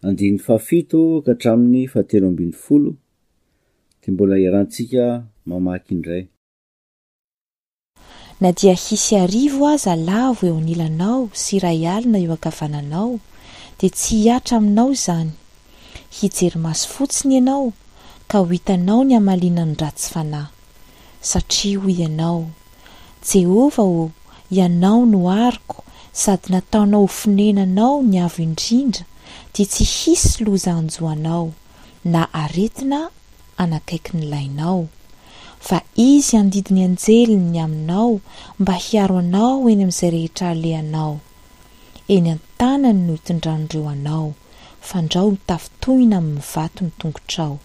[0.08, 2.90] andinn'ny faafito ka hatramin'ny fahatelo ambiny folo
[4.00, 5.04] dia mbola iarahantsika
[5.48, 6.22] mamaky indray
[8.40, 13.12] na dia hisy arivo aza lavo eo anilanao sy ray alina eo ankavananao
[13.78, 15.30] dia tsy hiatra aminao izany
[16.16, 17.68] hijery maso fotsiny ianao
[18.28, 20.52] ka ho hitanao ny hamaliana ny ratsy fanahy
[21.30, 22.42] satria hoy ianao
[23.30, 24.06] jehovah o
[24.50, 25.78] ianao no ariko
[26.22, 29.04] sady nataonao hofinenanao ny avo indrindra
[29.54, 31.48] di tsy hisy lozahanjoanao
[32.12, 32.98] na aretina
[33.62, 34.82] anakaiky ny lainao
[35.66, 35.78] fa
[36.10, 38.14] izy andidiny anjeliny aminao
[38.60, 41.16] mba hiaro anao eny amin'izay rehetra aleanao
[42.14, 44.28] eny an-tanany no hitindranoreo anao
[44.88, 47.56] fandrao hotafitohina amin'ny vato ny tongotrao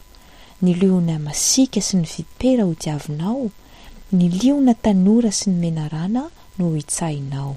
[0.61, 3.45] ny liona masika sy ny vipera ho diavinao
[4.15, 6.23] ny liona tanora sy ny menarana
[6.59, 7.51] noitsainao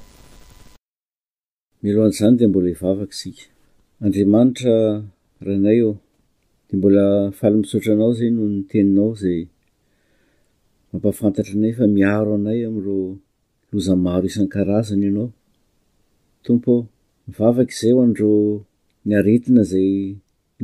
[1.83, 3.45] milohan'izany de mbola hivavaka sika
[4.05, 4.75] andriamanitra
[5.47, 5.93] rahainay eo
[6.69, 7.05] de mbola
[7.39, 9.41] falymisotranao zay no nyteninao zay
[10.91, 12.99] mampafantatra anay fa miaro anay am'reo
[13.71, 15.29] loza maro isan'n-karazany ianao
[16.45, 16.87] tompo ao
[17.27, 18.47] mivavaka izay ho andreoo
[19.07, 19.91] niaretina zay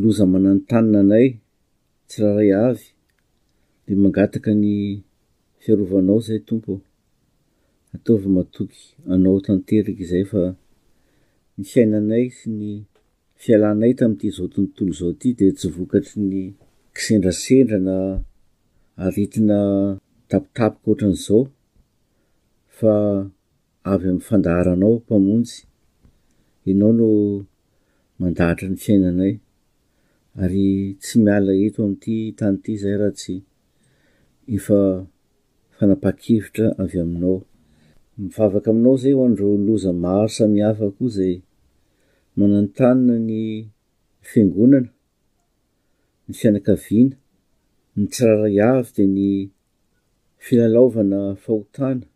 [0.03, 1.27] loza mananontanina anay
[2.09, 2.87] tsy raha ray avy
[3.87, 4.71] de mangataka ny
[5.61, 6.81] fiarovanao zay tompoao
[7.95, 8.81] ataova matoky
[9.15, 10.43] anao tanteriky izay fa
[11.57, 12.71] ny fiainanay sy ny
[13.43, 16.41] fialanay tam'ity zao tontolo zao ty de tsy vokatry ny
[16.95, 17.97] kisendrasendra na
[19.05, 19.59] aritina
[20.31, 21.41] tapitapok oatran'izao
[22.79, 22.93] fa
[23.93, 25.53] avy amin'ny fandaharanao mpamonjy
[26.69, 27.09] ianao no
[28.21, 29.33] mandahatra ny fiainanay
[30.43, 30.67] ary
[31.03, 33.35] tsy miala eto ami'ity tany ity zay raha tsy
[34.57, 34.79] efa
[35.77, 37.37] fanapakevitra avy aminao
[38.21, 41.35] mivavaka aminao zay hoandreo loza maro samihafa ko zay
[42.37, 43.39] mananontanina ny
[44.29, 44.91] fiangonana
[46.27, 47.15] ny fianakaviana
[47.97, 49.25] ny tsiraraiavy de ny
[50.45, 52.07] filalaovana fahotana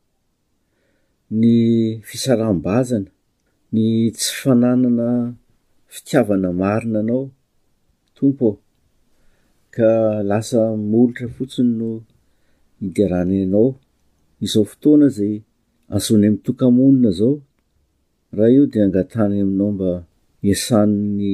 [1.41, 1.47] ny
[2.09, 3.11] fisaram-bazana
[3.75, 3.85] ny
[4.19, 5.09] tsy fananana
[5.95, 7.25] fitiavana marina anao
[8.17, 8.49] tompo
[9.75, 9.89] ka
[10.31, 11.91] lasa molotra fotsiny no
[12.81, 13.67] hidiaranaa anao
[14.45, 15.37] izao fotoana zay
[15.97, 17.35] azony ami'tokamonina zao
[18.37, 19.91] raha io de angataniy aminao mba
[20.43, 21.27] miasan'ny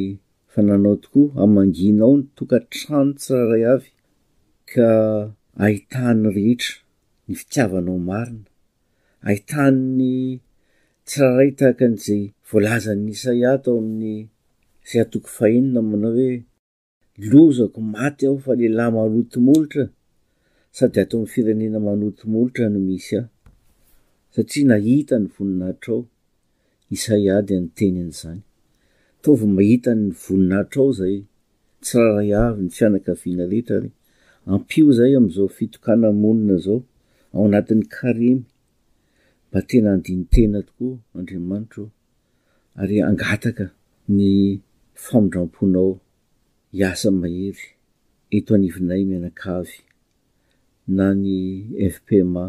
[0.53, 3.87] fananao tokoa amanginao ny tokatrano tsiraray avy
[4.73, 4.89] ka
[5.65, 6.77] ahitahny rihtra
[7.27, 8.49] ny fitiavanao marina
[9.29, 10.15] ahitanny
[11.09, 14.15] tsiraray tahaka an'izay volazannisaiah atao amin'ny
[14.89, 16.31] zay atoko fahinina manao hoe
[17.31, 19.85] lozako maty aho fa lehlah manotimolotra
[20.77, 23.23] sady atao aminy firenena manotimolotra no misy a
[24.35, 25.99] satria nahita ny voninahitrao
[26.95, 28.41] isay ady anytenyn'izany
[29.23, 31.17] taova mahita ny voninahitrao zay
[31.85, 33.91] tsy raharayavy ny fianakaviana lehtra le
[34.53, 36.79] ampio zay amn'izao fitokanamonina zao
[37.35, 38.45] ao anatin'ny karemy
[39.49, 41.85] mba tena andinytena tokoa andriamanitro
[42.81, 43.67] ary angataka
[44.17, 44.25] ny
[45.05, 45.93] famondramponao
[46.75, 47.67] hiasa mahery
[48.37, 49.79] eto anivinay mianakavy
[50.97, 51.31] na ny
[51.95, 52.45] fpma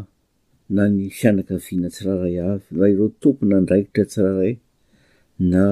[0.75, 4.53] na ny fianakaviana tsiraharay avy rah ireo tomponandraikitra tsiraharay
[5.51, 5.63] na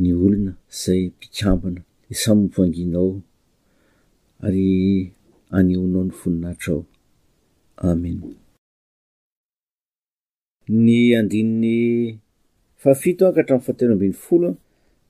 [0.00, 3.12] ny olona zay mpikambana de samyivanginao
[4.46, 4.66] ary
[5.56, 6.80] anionao ny foninahtrao
[7.90, 8.18] amen
[10.84, 12.20] ny andinin'ny
[12.82, 14.50] fafito ankahatramin'n fateno ambiny folo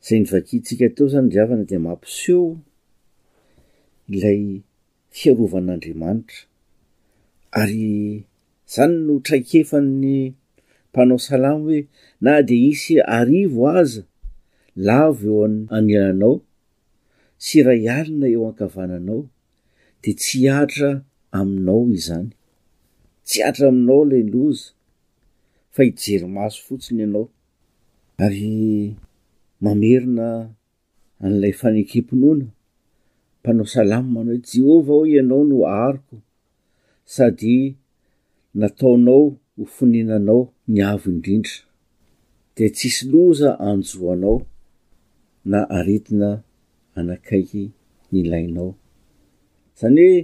[0.07, 2.45] zay nyvakintsika teo zany riavana de mampiseo
[4.15, 4.41] ilay
[5.17, 6.39] fiarovan'andriamanitra
[7.61, 8.25] ary
[8.73, 10.19] zany no traikefan'ny
[10.91, 11.81] mpanao salamy hoe
[12.25, 14.03] na de isy arivo aza
[14.87, 16.37] lavo eoa anynanao
[17.45, 19.23] sy raha ialina eo ankavananao
[20.03, 20.91] de tsy atra
[21.39, 22.29] aminao izany
[23.29, 24.67] tsy atra aminao lay nloza
[25.75, 27.27] fa hijerymaso fotsiny ianao
[28.25, 28.49] ary
[29.63, 30.27] mamerina
[31.23, 32.47] an'ilay fanekemponoana
[33.41, 36.17] mpanao salamy mana hoe jehovah aho ianao no aroko
[37.15, 37.57] sady
[38.61, 39.23] nataonao
[39.57, 40.43] hofininanao
[40.73, 41.57] ny avo indrindra
[42.57, 44.39] de tsisy loza anjoanao
[45.51, 46.29] na aritina
[46.99, 47.63] anakaiky
[48.13, 48.71] ny lainao
[49.79, 50.23] zany hoe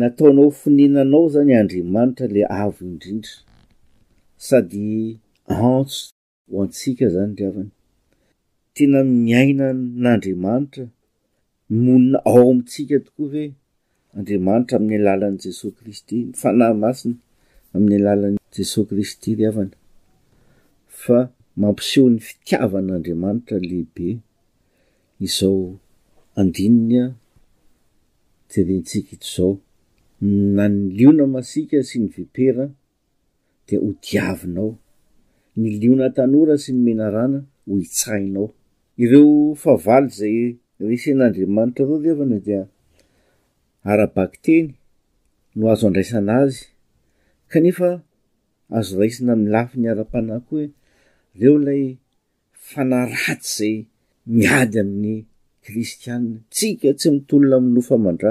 [0.00, 3.34] nataonao fininanao zany andriamanitra la avo indrindra
[4.46, 4.84] sady
[5.68, 6.00] antso
[6.52, 7.70] hoantsika zany ravany
[8.74, 9.66] tena miaina
[10.02, 10.84] n'andriamanitra
[11.84, 13.42] monina ao amitsika tokoa ve
[14.16, 17.16] andriamanitra amin'ny alalan'n' jesos kristy yfanahymasina
[17.74, 19.74] amin'ny alalan'n' jesos kristy reavana
[21.02, 21.18] fa
[21.60, 24.08] mampiseho n'ny fitiavan'andriamanitra lehibe
[25.26, 25.58] izao
[26.40, 27.04] andinonya
[28.50, 29.52] derentsika ito zao
[30.56, 32.64] na ny liona masika sy ny vipera
[33.66, 34.70] dea ho diavinao
[35.60, 38.46] ny liona tanora sy ny mehnarana ho hitsainao
[39.02, 39.30] ireo
[39.62, 40.36] favaly zay
[40.88, 42.62] resen'andriamanitra reo reavana dea
[43.92, 44.66] arabaky teny
[45.58, 46.56] no azo andraisana azy
[47.50, 47.88] kanefa
[48.78, 50.66] azo raisina mi' lafi ny ara-panako hoe
[51.40, 51.82] reo lay
[52.70, 53.76] fanaratsy zay
[54.38, 55.16] miady amin'ny
[55.64, 58.30] kristiania tsika tsy mitolona minofamandra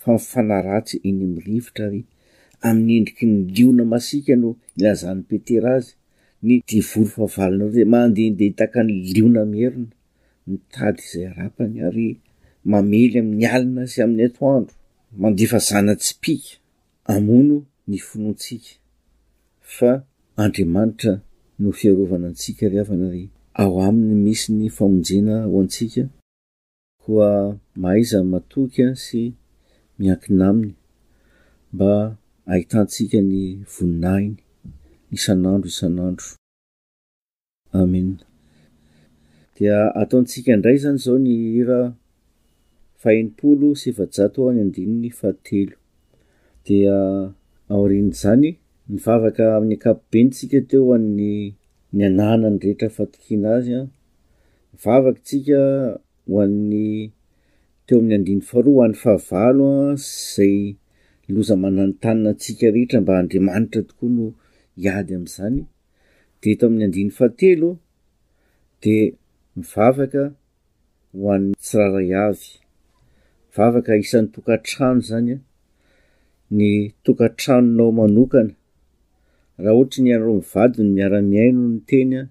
[0.00, 2.02] fa mifanaratsy iny mirivotra ry
[2.68, 5.92] amin'ny endriky ny liona masika no ilazan'nypetera azy
[6.46, 7.64] ny divory favana
[7.94, 9.92] mandedehitakany liona mierina
[10.48, 12.08] mitady zay arapany ary
[12.70, 14.74] mamely amin'ny alina zy amin'ny atoandro
[15.18, 16.50] mandefazana tsipika
[17.14, 17.56] amono
[17.88, 18.76] ny finoantsika
[19.76, 19.90] fa
[20.42, 21.12] andriamanitra
[21.58, 23.28] no fiarovana antsika riavana riy
[23.60, 26.02] ao aminy misy ny famonjena ho antsika
[27.02, 27.30] koa
[27.82, 29.20] mahaiza matokya sy
[29.98, 30.74] miankinaaminy
[31.74, 31.92] mba
[32.52, 33.34] ahitantsika ny
[33.72, 34.36] voninahiny
[35.16, 36.28] isan'andro isan'andro
[37.78, 37.98] ame
[39.54, 41.30] dia ataontsika indray zany zao ny
[41.62, 41.80] ira
[43.02, 45.76] fahinipolo s efatjato oan'ny andinn'ny fahatelo
[46.66, 46.98] dea
[47.74, 48.48] aorin zany
[48.90, 51.32] mivavaka amin'ny akapobeny tsika teo hoanny
[51.96, 53.80] miananany rehetra fatokina azya
[54.72, 55.60] mivavakatsika
[56.32, 56.86] hoanny
[57.86, 59.86] teo amin'ny andiny faharo hoan'ny fahavaloa
[60.34, 60.58] zay
[61.34, 64.26] lozamanantaniatsika rehetra mba andrimanitra tokoa no
[64.84, 65.58] iady amzany
[66.42, 67.70] de to amin'ny andiny fahatelo
[68.82, 68.94] de
[69.56, 70.22] mivavaka
[71.20, 72.59] hoan'ny tsyraharaiavy
[73.56, 75.38] vavaka isan'ny tokantrano zany a
[76.56, 76.70] ny
[77.04, 78.52] tokantranonao manokana
[79.62, 82.22] raha ohatra ny ianareo mivady ny miara-miaino ny tenya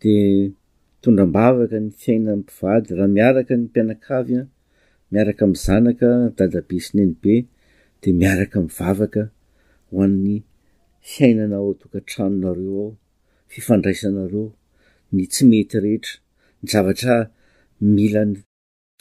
[0.00, 0.12] de
[0.46, 4.44] mitondram-bavaka ny fiainanpivady raha miaraka ny mpianakavy a
[5.12, 6.08] miaraka mi zanaka
[6.38, 7.34] dada be sineny be
[8.02, 9.22] de miaraka mivavaka
[9.92, 10.36] hoann'ny
[11.10, 12.90] fiainanao tokantranonareo ao
[13.52, 14.46] fifandraisanareo
[15.14, 16.12] ny tsy mety rehetra
[16.62, 17.14] nyzavatra
[17.96, 18.36] milany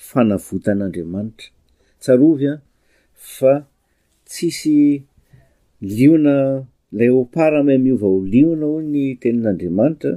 [0.10, 1.50] fanavotan'andriamanitra
[2.02, 2.56] tsarovy a
[3.36, 3.54] fa
[4.30, 4.78] tsisy
[5.96, 6.36] liona
[6.98, 10.12] lay oparaama miovao liona o ny tenin'andriamanitra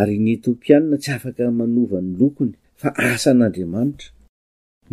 [0.00, 4.08] ary ny etopianna tsy afaka manova ny lokony fa asan'andriamanitra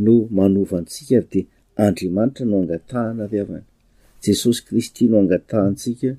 [0.05, 1.41] no manovaantsika ary de
[1.85, 3.67] andriamanitra no angatahnaviavana
[4.23, 6.09] jesosy kristy no angatahntsika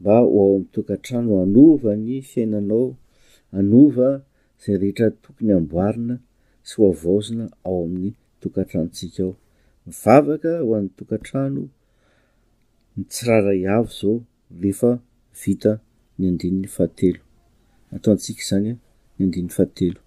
[0.00, 2.86] mba ho ao am'tokantrano anova ny fiainanao
[3.58, 4.08] anova
[4.62, 6.14] zay rehetra tokony amboarina
[6.68, 9.34] sy hoavaozina ao amin'ny tokantranotsika ao
[9.86, 11.62] mivavaka ho an'ny tokantrano
[12.96, 14.14] ny tsiraraiavo zao
[14.60, 14.92] rehefa
[15.40, 15.72] vita
[16.18, 17.20] ny andinin'ny fahatelo
[17.96, 18.70] ataontsika zany
[19.16, 19.98] ny andin'ny fahatelo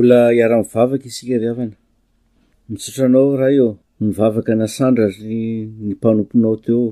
[0.00, 1.76] bola iara-mivavaka isika viavana
[2.70, 3.68] mitsotranao raha eo
[4.04, 5.40] mivavaka nasandrary
[5.84, 6.82] ny mpanomponao teo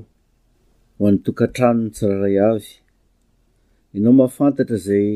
[0.97, 2.67] ho an'nytokantranony tsiraray avy
[3.95, 5.09] ianao mahafantatra zay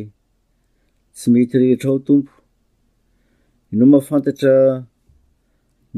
[1.15, 2.33] tsy mety rehetra ao tompo
[3.71, 4.53] ianao mahafantatra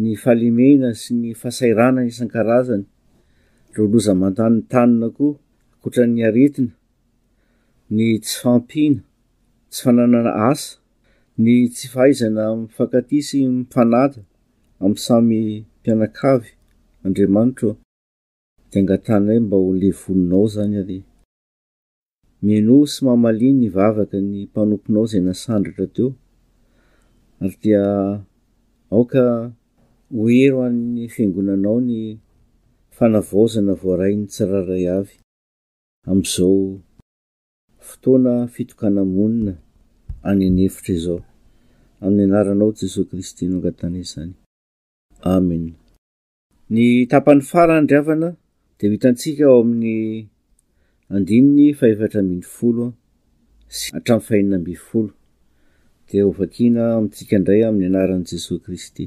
[0.01, 2.85] ny fahalemena sy ny fasairanany isan-karazany
[3.75, 5.33] ro loza mantanyn'ny tanina koa
[5.73, 6.73] akoatran'ny aretina
[7.95, 9.01] ny tsy fampiana
[9.71, 10.71] tsy fananana asa
[11.37, 14.21] ny tsy fahaizana mfankatisy mipanata
[14.79, 16.49] amin'samy mpianakavy
[17.03, 17.69] andriamanitra
[18.71, 20.99] de angatrana hoe mba holevoninao zany ary
[22.41, 26.09] mino sy mamalinny vavaka ny mpanomponao zay nasandrotra teo
[27.41, 27.83] ary dia
[28.91, 29.23] aoka
[30.17, 31.99] hoero an'ny fiangonanao ny
[32.95, 35.15] fanavaozana voarainy tsiraray avy
[36.09, 36.57] amn'izao
[37.87, 39.53] fotoana fitokanamonina
[40.29, 41.19] anynyevitra izao
[42.05, 44.33] amin'ny anaranao jesosa kristy no angatanzany
[45.35, 45.63] amen
[46.73, 46.79] ny
[47.11, 48.29] tapan'ny farahandriavana
[48.79, 49.95] de hitantsika ao amin'ny
[51.15, 52.85] andininy fahefatra ambiny folo
[53.77, 55.11] sy atramin'ny fainina ambiyfolo
[56.07, 59.03] dia ovakina amintsikaindray amin'ny anaran'i jesosy kristy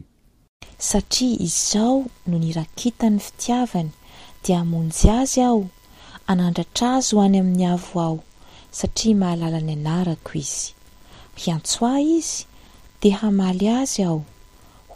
[0.91, 1.97] satria izao
[2.29, 3.91] no nirakinta ny fitiavany
[4.43, 5.61] dia hamonjy azy ao
[6.33, 8.17] anandratra azy ho any amin'ny avo ao
[8.79, 10.67] satria mahalala ny anarako izy
[11.39, 12.39] hiantsoah izy
[13.03, 14.21] de hamaly azy aho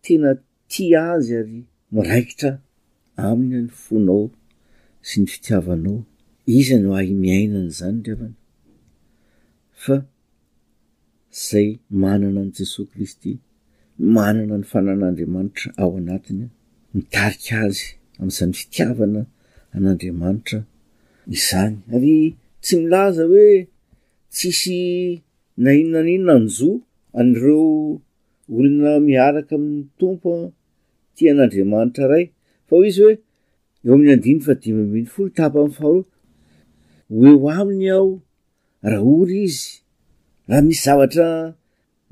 [0.03, 0.29] tena
[0.71, 1.59] ti azy ary
[1.95, 2.51] miraikitra
[3.27, 4.23] aminy anyfonao
[5.07, 5.99] sy ny fitiavanao
[6.57, 8.38] izy anao ay miainany zany ndrvany
[9.83, 9.95] fa
[11.47, 11.67] zay
[12.01, 13.31] manana an' jesos kristy
[14.15, 16.45] manana ny fanan'andriamanitra ao anatiny
[16.93, 17.85] midarika azy
[18.19, 19.21] amin'izany fitiavana
[19.75, 20.59] an'andriamanitra
[21.37, 22.13] izany ary
[22.63, 23.51] tsy milaza hoe
[24.35, 24.77] tsisy
[25.63, 26.75] nainona ninona anjoa
[27.19, 27.65] an'reo
[28.55, 30.45] olona miaraka amin'ny tompo a
[31.15, 32.25] ti an'andriamanitra ray
[32.67, 33.15] fa o izy hoe
[33.83, 35.97] eo amin'ny andiny fa dimby mbiny folo tapa amin'ny fao
[37.17, 38.07] hoeo aminy ao
[38.83, 39.67] raha ory izy
[40.49, 41.29] raha misy zavatra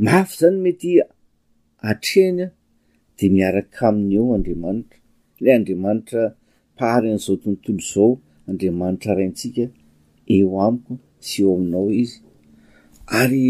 [0.06, 0.92] mafy zany mety
[1.90, 2.48] atrehany a
[3.18, 4.98] de miaraka aminy eo andriamanitra
[5.44, 6.24] le andriamanitra
[6.78, 8.10] pahary an'izao tontolo zao
[8.50, 9.64] andriamanitra raintsika
[10.36, 10.94] eo amiko
[11.28, 12.18] sy eo aminao izy
[13.20, 13.48] ary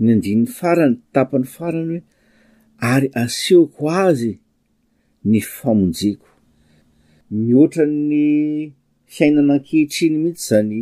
[0.00, 2.00] ny andininy farany tapany farany hoe
[2.92, 4.32] ary asehoko azy
[5.30, 6.28] ny famonjeko
[7.36, 7.98] mihoatra'ny
[9.12, 10.78] fiaina nan-kehitriny mihitsy zany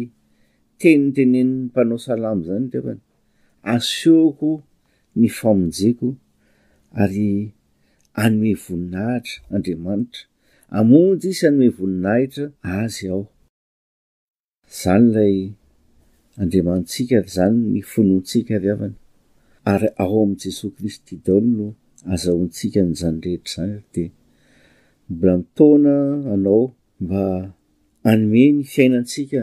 [0.81, 3.01] teninytenen'ny mpanao salamo zany ravany
[3.75, 4.51] asoko
[5.19, 6.09] ny famonjeko
[7.03, 7.31] ary
[8.25, 10.21] anome voninahitra andriamanitra
[10.79, 12.45] amonjy isy anome voninahitra
[12.81, 13.23] azy ao
[14.81, 15.37] zanylay
[16.43, 18.97] andriamantsika zanyny fonontsika avy avany
[19.73, 21.69] ary ao amn' jesos kristy daolono
[22.13, 24.03] azahoantsika n'zanyrehetra zany de
[25.21, 25.95] blantaona
[26.35, 26.65] anao
[27.03, 27.23] mba
[28.11, 29.41] anome ny fiainantsika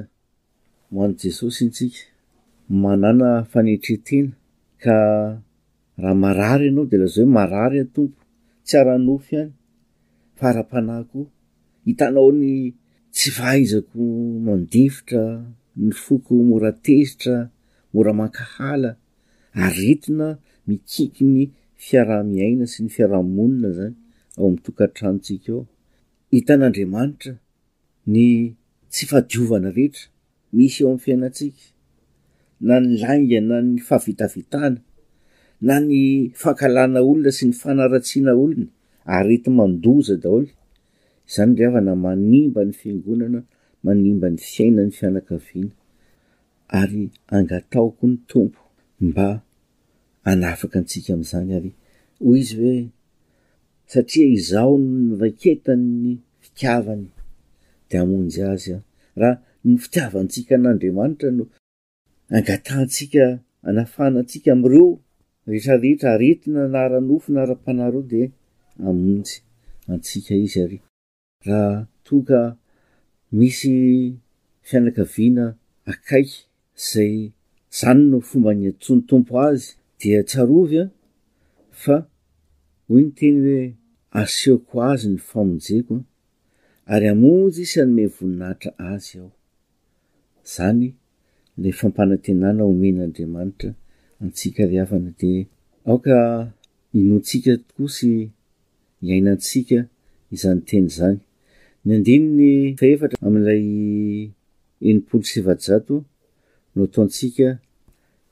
[0.96, 2.02] mano jesosy intsika
[2.84, 4.32] mana fanetretena
[4.84, 4.98] ka
[6.02, 8.20] raha marary ianao de lazao hoe marary a tompo
[8.66, 9.50] tsy aranofo hany
[10.40, 11.20] fara-panah ko
[11.86, 12.54] hitanao ny
[13.16, 14.04] tsy fahaizako
[14.46, 15.24] mandevitra
[15.84, 17.36] ny foko moratezitra
[17.94, 18.92] mora makahala
[19.66, 20.28] aritina
[20.68, 21.42] mikiky ny
[21.84, 23.96] fiaraha-miaina sy ny fiarahamonina zany
[24.38, 25.62] ao ami'nytokantranotsika o
[26.34, 27.34] hitan'andriamanitra
[28.14, 28.20] ny
[28.92, 30.06] tsy fadiovana rehetra
[30.56, 31.50] misy eo amin'ny fiainatsika
[32.68, 34.80] na ny langa na ny fahavitavitana
[35.68, 35.96] na ny
[36.42, 38.66] fankalana olona sy ny fanaratsiana olona
[39.16, 40.50] ary eti mandoza daholy
[41.34, 43.40] zany nreafa na manimbany fiangonana
[43.86, 45.74] manimba ny fiainany fianakaviana
[46.80, 47.02] ary
[47.36, 48.62] angataoko ny tompo
[49.06, 49.28] mba
[50.32, 51.72] anafaka antsika am'zany ary
[52.24, 52.80] hoyizy hoe
[53.92, 54.74] satria izaho
[55.08, 55.92] nyvaketany
[56.44, 57.08] fikavany
[57.90, 58.84] de amonjy azy a ah.
[59.22, 59.36] raha
[59.70, 61.46] ny fitiavantsika n'andriamanitra no
[62.36, 63.24] angatahntsika
[63.68, 64.90] anafahnantsika amreo
[65.50, 68.22] rehtrarehetra aretina naranofo na ra-panaro de
[68.88, 69.34] amonjy
[69.92, 72.42] antsika izy aryhoka
[73.38, 73.74] misy
[74.68, 75.46] fianakaviana
[75.92, 76.38] akaiky
[76.90, 77.14] zay
[77.80, 80.86] zany no fomba ny atsony tompo azy dea tsarovy a
[81.84, 81.96] fa
[82.88, 83.64] ho ny teny hoe
[84.22, 86.02] aseoko azy ny fo amonjekoa
[86.94, 89.32] ary amonjy isanne voninahitra azy ao
[90.52, 90.90] zany
[91.64, 93.70] la fampanatenana omenaandriamanitra
[94.24, 95.32] antsika riavana de
[95.88, 96.18] aoka
[97.00, 98.12] inontsika tokoa sy
[99.06, 99.78] iainantsika
[100.36, 101.18] izanyteny zany
[101.86, 102.48] ny andinny
[102.80, 103.66] fahevatra ami'lay
[104.90, 105.96] enimpolo sevajato
[106.74, 107.48] no ataontsika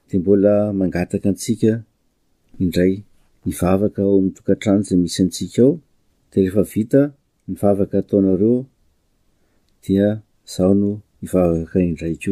[0.07, 5.73] de mbola mangataka atsikaidrayvvaka ao ami'tokatranoza misy atsika ao
[6.29, 7.01] de rehefavita
[7.49, 8.57] mivavaka ataonareo
[9.83, 10.07] dia
[10.53, 10.91] zaho no
[11.25, 12.31] ifakanndrayko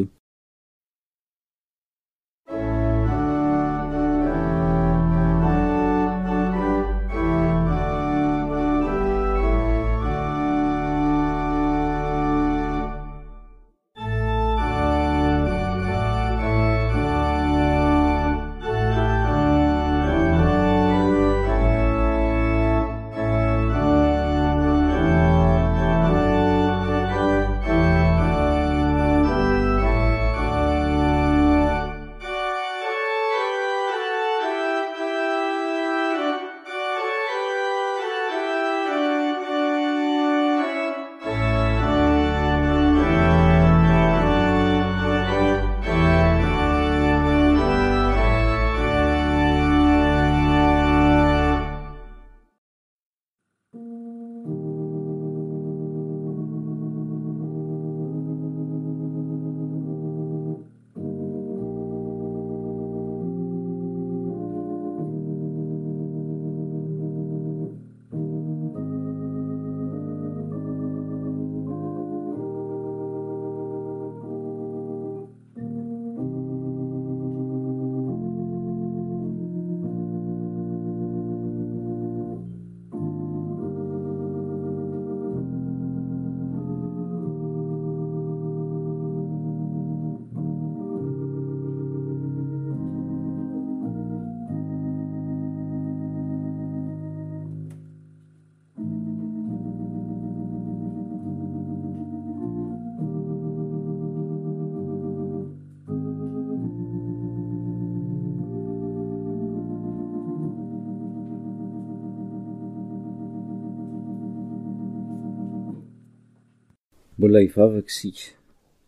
[117.20, 118.32] mbola ivavaka isika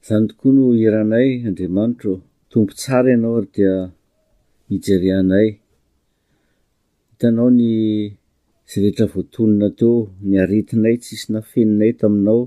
[0.07, 2.13] zany tokoa no iranay andriamanitra
[2.51, 3.73] tompo tsara ianao dia
[4.69, 5.49] mijerianay
[7.09, 7.65] hitanao ny
[8.69, 9.93] zerehetra voatonona teo
[10.29, 12.41] niaretinay tsisy nafeninay taminao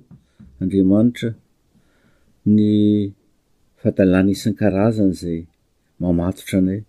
[0.63, 1.31] andriamanitra
[2.55, 2.61] ny
[3.79, 5.41] fahadalana isan-karazany zay
[6.01, 6.81] mamatotra anay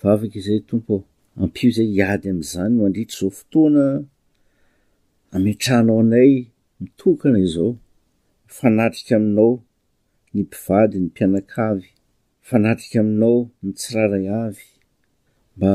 [0.00, 0.94] vavaka izay tompo
[1.42, 3.84] ampio zay hiady am'izany n mandritra zao fotoana
[5.36, 6.32] ametranao anay
[6.80, 7.72] mitokana izao
[8.46, 9.62] fanatrika aminao
[10.34, 11.88] ny mpivady ny mpianakavy
[12.48, 14.64] fanatrika aminao ny tsirarayavy
[15.56, 15.72] mba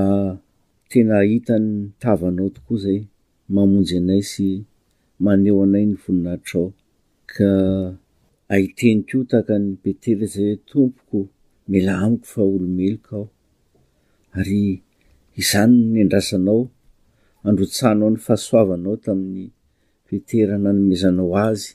[0.90, 3.00] tena ahitany tavanao tokoa zay
[3.54, 4.48] mamonjy anay sy
[5.24, 6.68] maneo anay ny voninahitrao
[7.32, 7.50] ka
[8.54, 11.20] ahitenyko taaka ny betery zay hoe tompoko
[11.72, 13.26] mela miko fa olomelokaao
[14.38, 14.62] ary
[15.42, 16.62] izany nyandrasanao
[17.48, 19.44] androtsahnao ny fahasoavanao tamin'ny
[20.10, 21.72] petera nanomezanao azy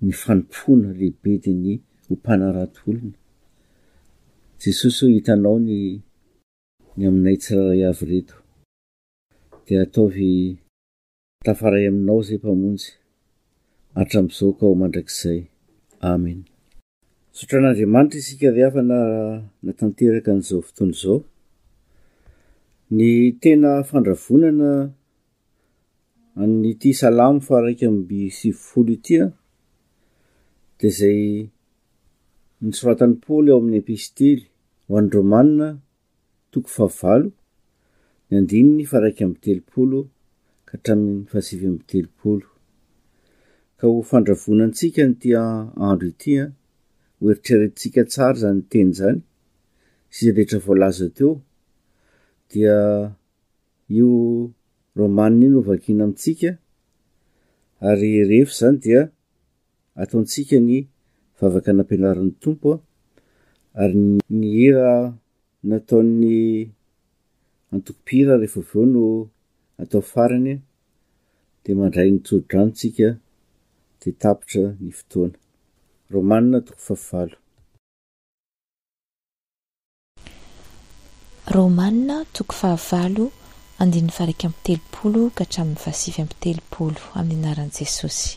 [0.00, 1.72] ny fanipoana lehibe de ny
[2.14, 3.14] ompanaratoolony
[4.62, 6.00] jesosy hitanao nyny
[7.08, 8.36] aminay tsiraaray avy reto
[9.66, 10.28] de ataovy
[11.46, 12.88] tafaray aminao zay mpamonjy
[14.00, 15.40] atram'izao kao mandrakzay
[16.12, 16.38] amen
[17.42, 18.98] otran'adriamanitra iskahaana
[19.66, 21.18] natanteraka n'zao fotony zao
[22.96, 23.08] ny
[23.42, 24.70] tena fandravonana
[26.40, 29.24] anyti salamo fa raika ambi sivifolo itya
[30.82, 31.22] de zay
[32.64, 34.44] ny soatany paoly ao amin'ny epistily
[34.86, 35.68] ho an'nyromana
[36.50, 37.28] toko favalo
[38.26, 40.00] ny andiny ny faraiky am'y telopolo
[40.68, 42.46] ka htramin'ny fahasivy amy telopolo
[43.78, 45.40] ka ho fandravonantsika nytia
[45.88, 46.52] andro itya ah,
[47.18, 49.20] hoeritreretitsika tsara zany nyteny zany
[50.14, 51.32] sisa reta voalaza teo
[52.50, 52.76] dia
[53.96, 54.10] io
[54.98, 56.50] romanna iny ovakina amintsika
[57.88, 59.02] ary refo zany dia
[60.02, 60.74] ataontsika ny
[61.38, 62.70] vavaka anampianaran'ny tompo
[63.82, 64.00] ary
[64.38, 64.90] ny hira
[65.70, 66.30] nataon'ny
[67.74, 69.04] antokopira rehefa veo no
[69.82, 70.54] atao farany
[71.62, 73.08] de mandray nitsorodranotsika
[74.00, 75.36] de tapitra ny fotoana
[76.14, 77.36] romanina toko fahavalo
[81.56, 83.24] romanna toko fahavalo
[83.82, 88.30] andinn'ny faraika amby telopolo ka hatramin'ny vasivy amy telopolo amin'ny anaran' jesosy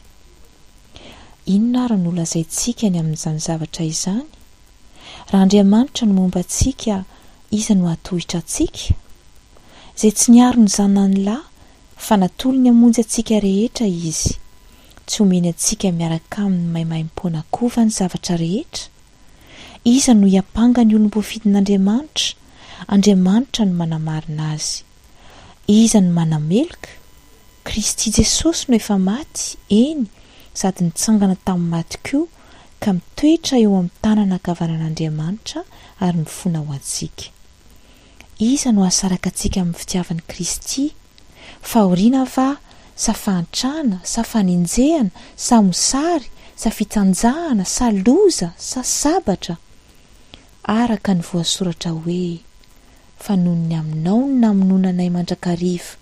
[1.54, 4.28] inona ra no olazaintsika ny amin'n'izany zavatra izany
[5.32, 6.96] raha andriamanitra no momba ntsika
[7.60, 8.84] iza no atohitra antsika
[9.98, 11.46] izay tsy niaro ny zana ny lahy
[12.06, 14.34] fa natolo ny hamonjy antsika rehetra izy
[15.08, 18.86] tsy homeny atsika miaraka amin'ny maimaim-poana kova ny zavatra rehetra
[19.96, 22.30] iza no hiampanga ny olom-boafidin'andriamanitra
[22.96, 24.72] andriamanitra no manamarina azy
[25.80, 26.92] iza no manameloka
[27.68, 29.46] kristy jesosy no efa maty
[29.84, 30.04] eny
[30.54, 32.20] sady nitsangana tamin'ny matoko
[32.84, 35.62] ka mitoetra eo amin'ny tanana akavanan'andriamanitra
[36.06, 37.26] ary mifona ho antsika
[38.52, 40.84] iza no ahasaraka antsika amin'ny fitiavani kristy
[41.72, 42.50] fahoriana va
[43.06, 45.12] sa fantrana safaninjehana
[45.48, 46.28] samosary
[46.64, 49.56] safitsanjahana saloza sa sabatra
[50.82, 52.28] araka ny voasoratra hoe
[53.26, 55.94] fanoo ny aminao no namononanay mandrakariva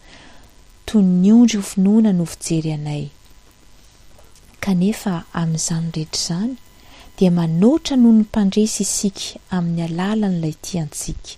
[0.88, 3.06] toy ny ondry ovinoana novijery anay
[4.66, 6.53] kanefa amin'izany rehetra izany
[7.20, 11.32] dia manoatra noho ny mpandresy isika amin'ny alala n'ilay ti antsika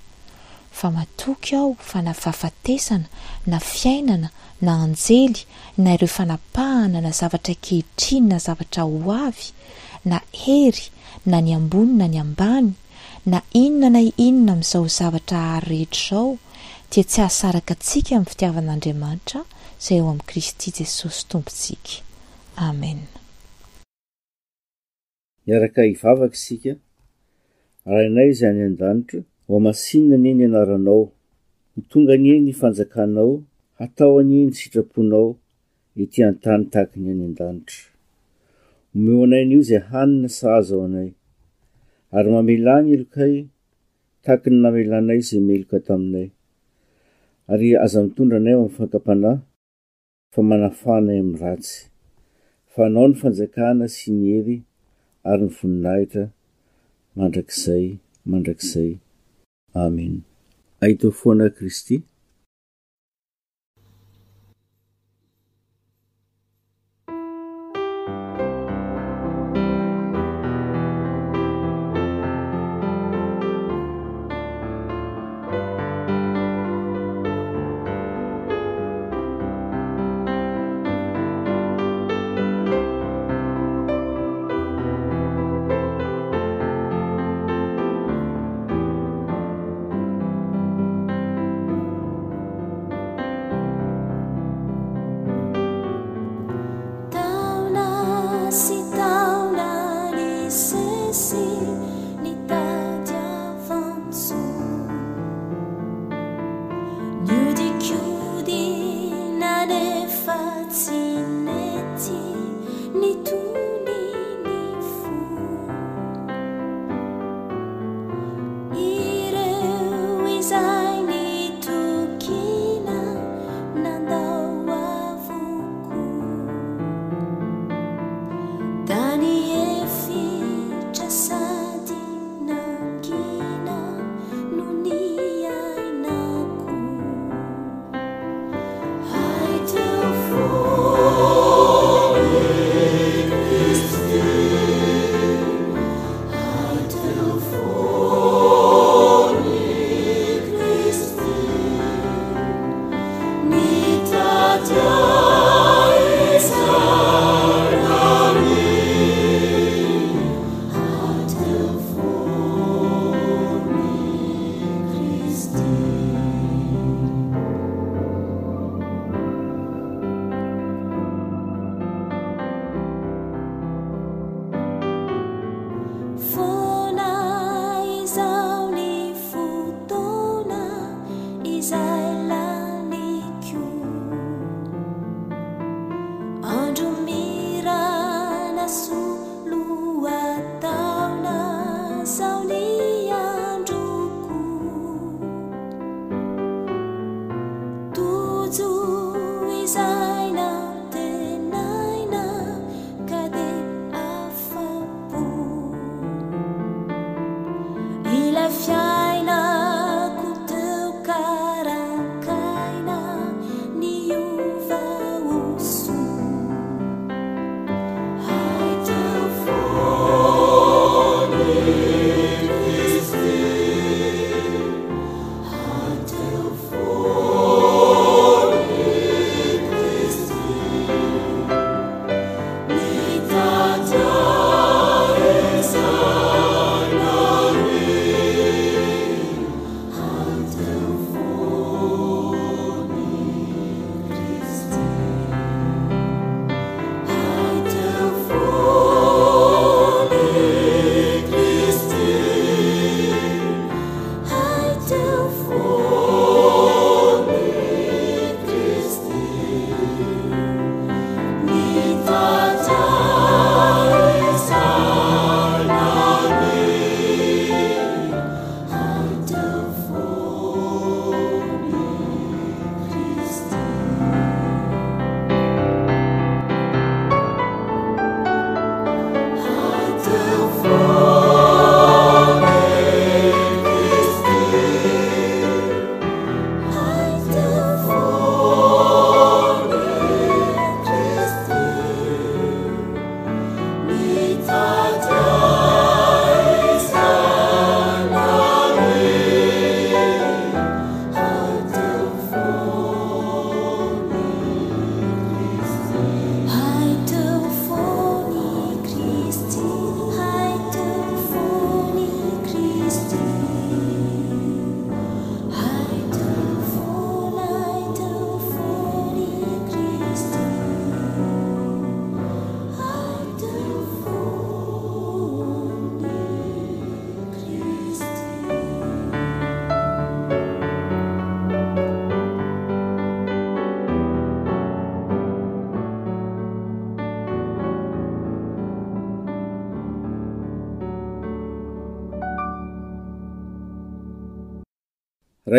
[0.79, 3.05] fa matoky aho fa na fahafatesana
[3.51, 4.29] na fiainana
[4.65, 5.41] na anjely
[5.83, 9.47] na ireo fanapahana na zavatra kehitriny na zavatra ho avy
[10.09, 10.85] na hery
[11.31, 12.71] na ny ambonina ny ambany
[13.31, 16.37] na inona na i inona min'izao zavatra hary rehetra izao
[16.91, 19.39] dia tsy hahasaraka atsika amin'ny fitiavan'andriamanitra
[19.81, 21.93] izay eo amin'i kristy jesosy tompontsika
[22.57, 22.99] amen
[25.47, 26.75] miaraka ivavaka isika
[27.85, 31.11] rainay zay any an-danitra hoamasinna aniny anaranao
[31.73, 33.43] ho tonga anie ny fanjakanao
[33.79, 35.35] hatao anie ny sitraponao
[36.03, 37.83] itiantany tahakiny any an-danitra
[38.95, 41.09] omeo anayn'io zay hanina sahaza ao anay
[42.17, 43.33] ary mamelany lokay
[44.23, 46.27] takiny namelanay zay meloka taminay
[47.51, 49.35] ary aza mitondra anay amin'ny fankapanah
[50.33, 51.90] fa manafanay amin'ny ratsy
[52.75, 54.57] fa anao ny fanjakana sy ny hery
[55.31, 56.23] ary ny voninahitra
[57.19, 57.85] mandrakizay
[58.31, 58.91] mandrak'zay
[59.83, 60.21] amena
[60.85, 61.95] ahito foana kristy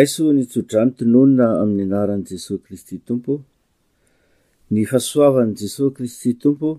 [0.03, 3.33] aso ny tsodrany tononona amin'ny anaran'i jesos kristy tompo
[4.73, 6.69] ny fahasoavan'n'i jesosy kristy tompo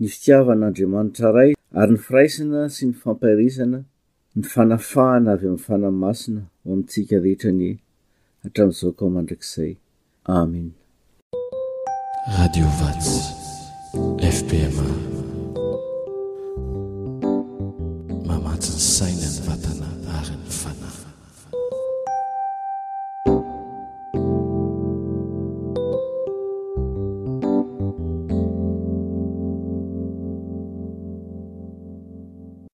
[0.00, 1.50] ny fitiavan'andriamanitra ray
[1.80, 3.80] ary ny firaisina sy ny famparisana
[4.36, 7.68] ny fanafahana avy amin'ny fananymasina ho amintsika rehetra ny
[8.46, 9.72] hatramin'izao ka mandrakzay
[10.40, 10.66] amen
[12.36, 13.16] radiovasy
[14.36, 15.12] fpm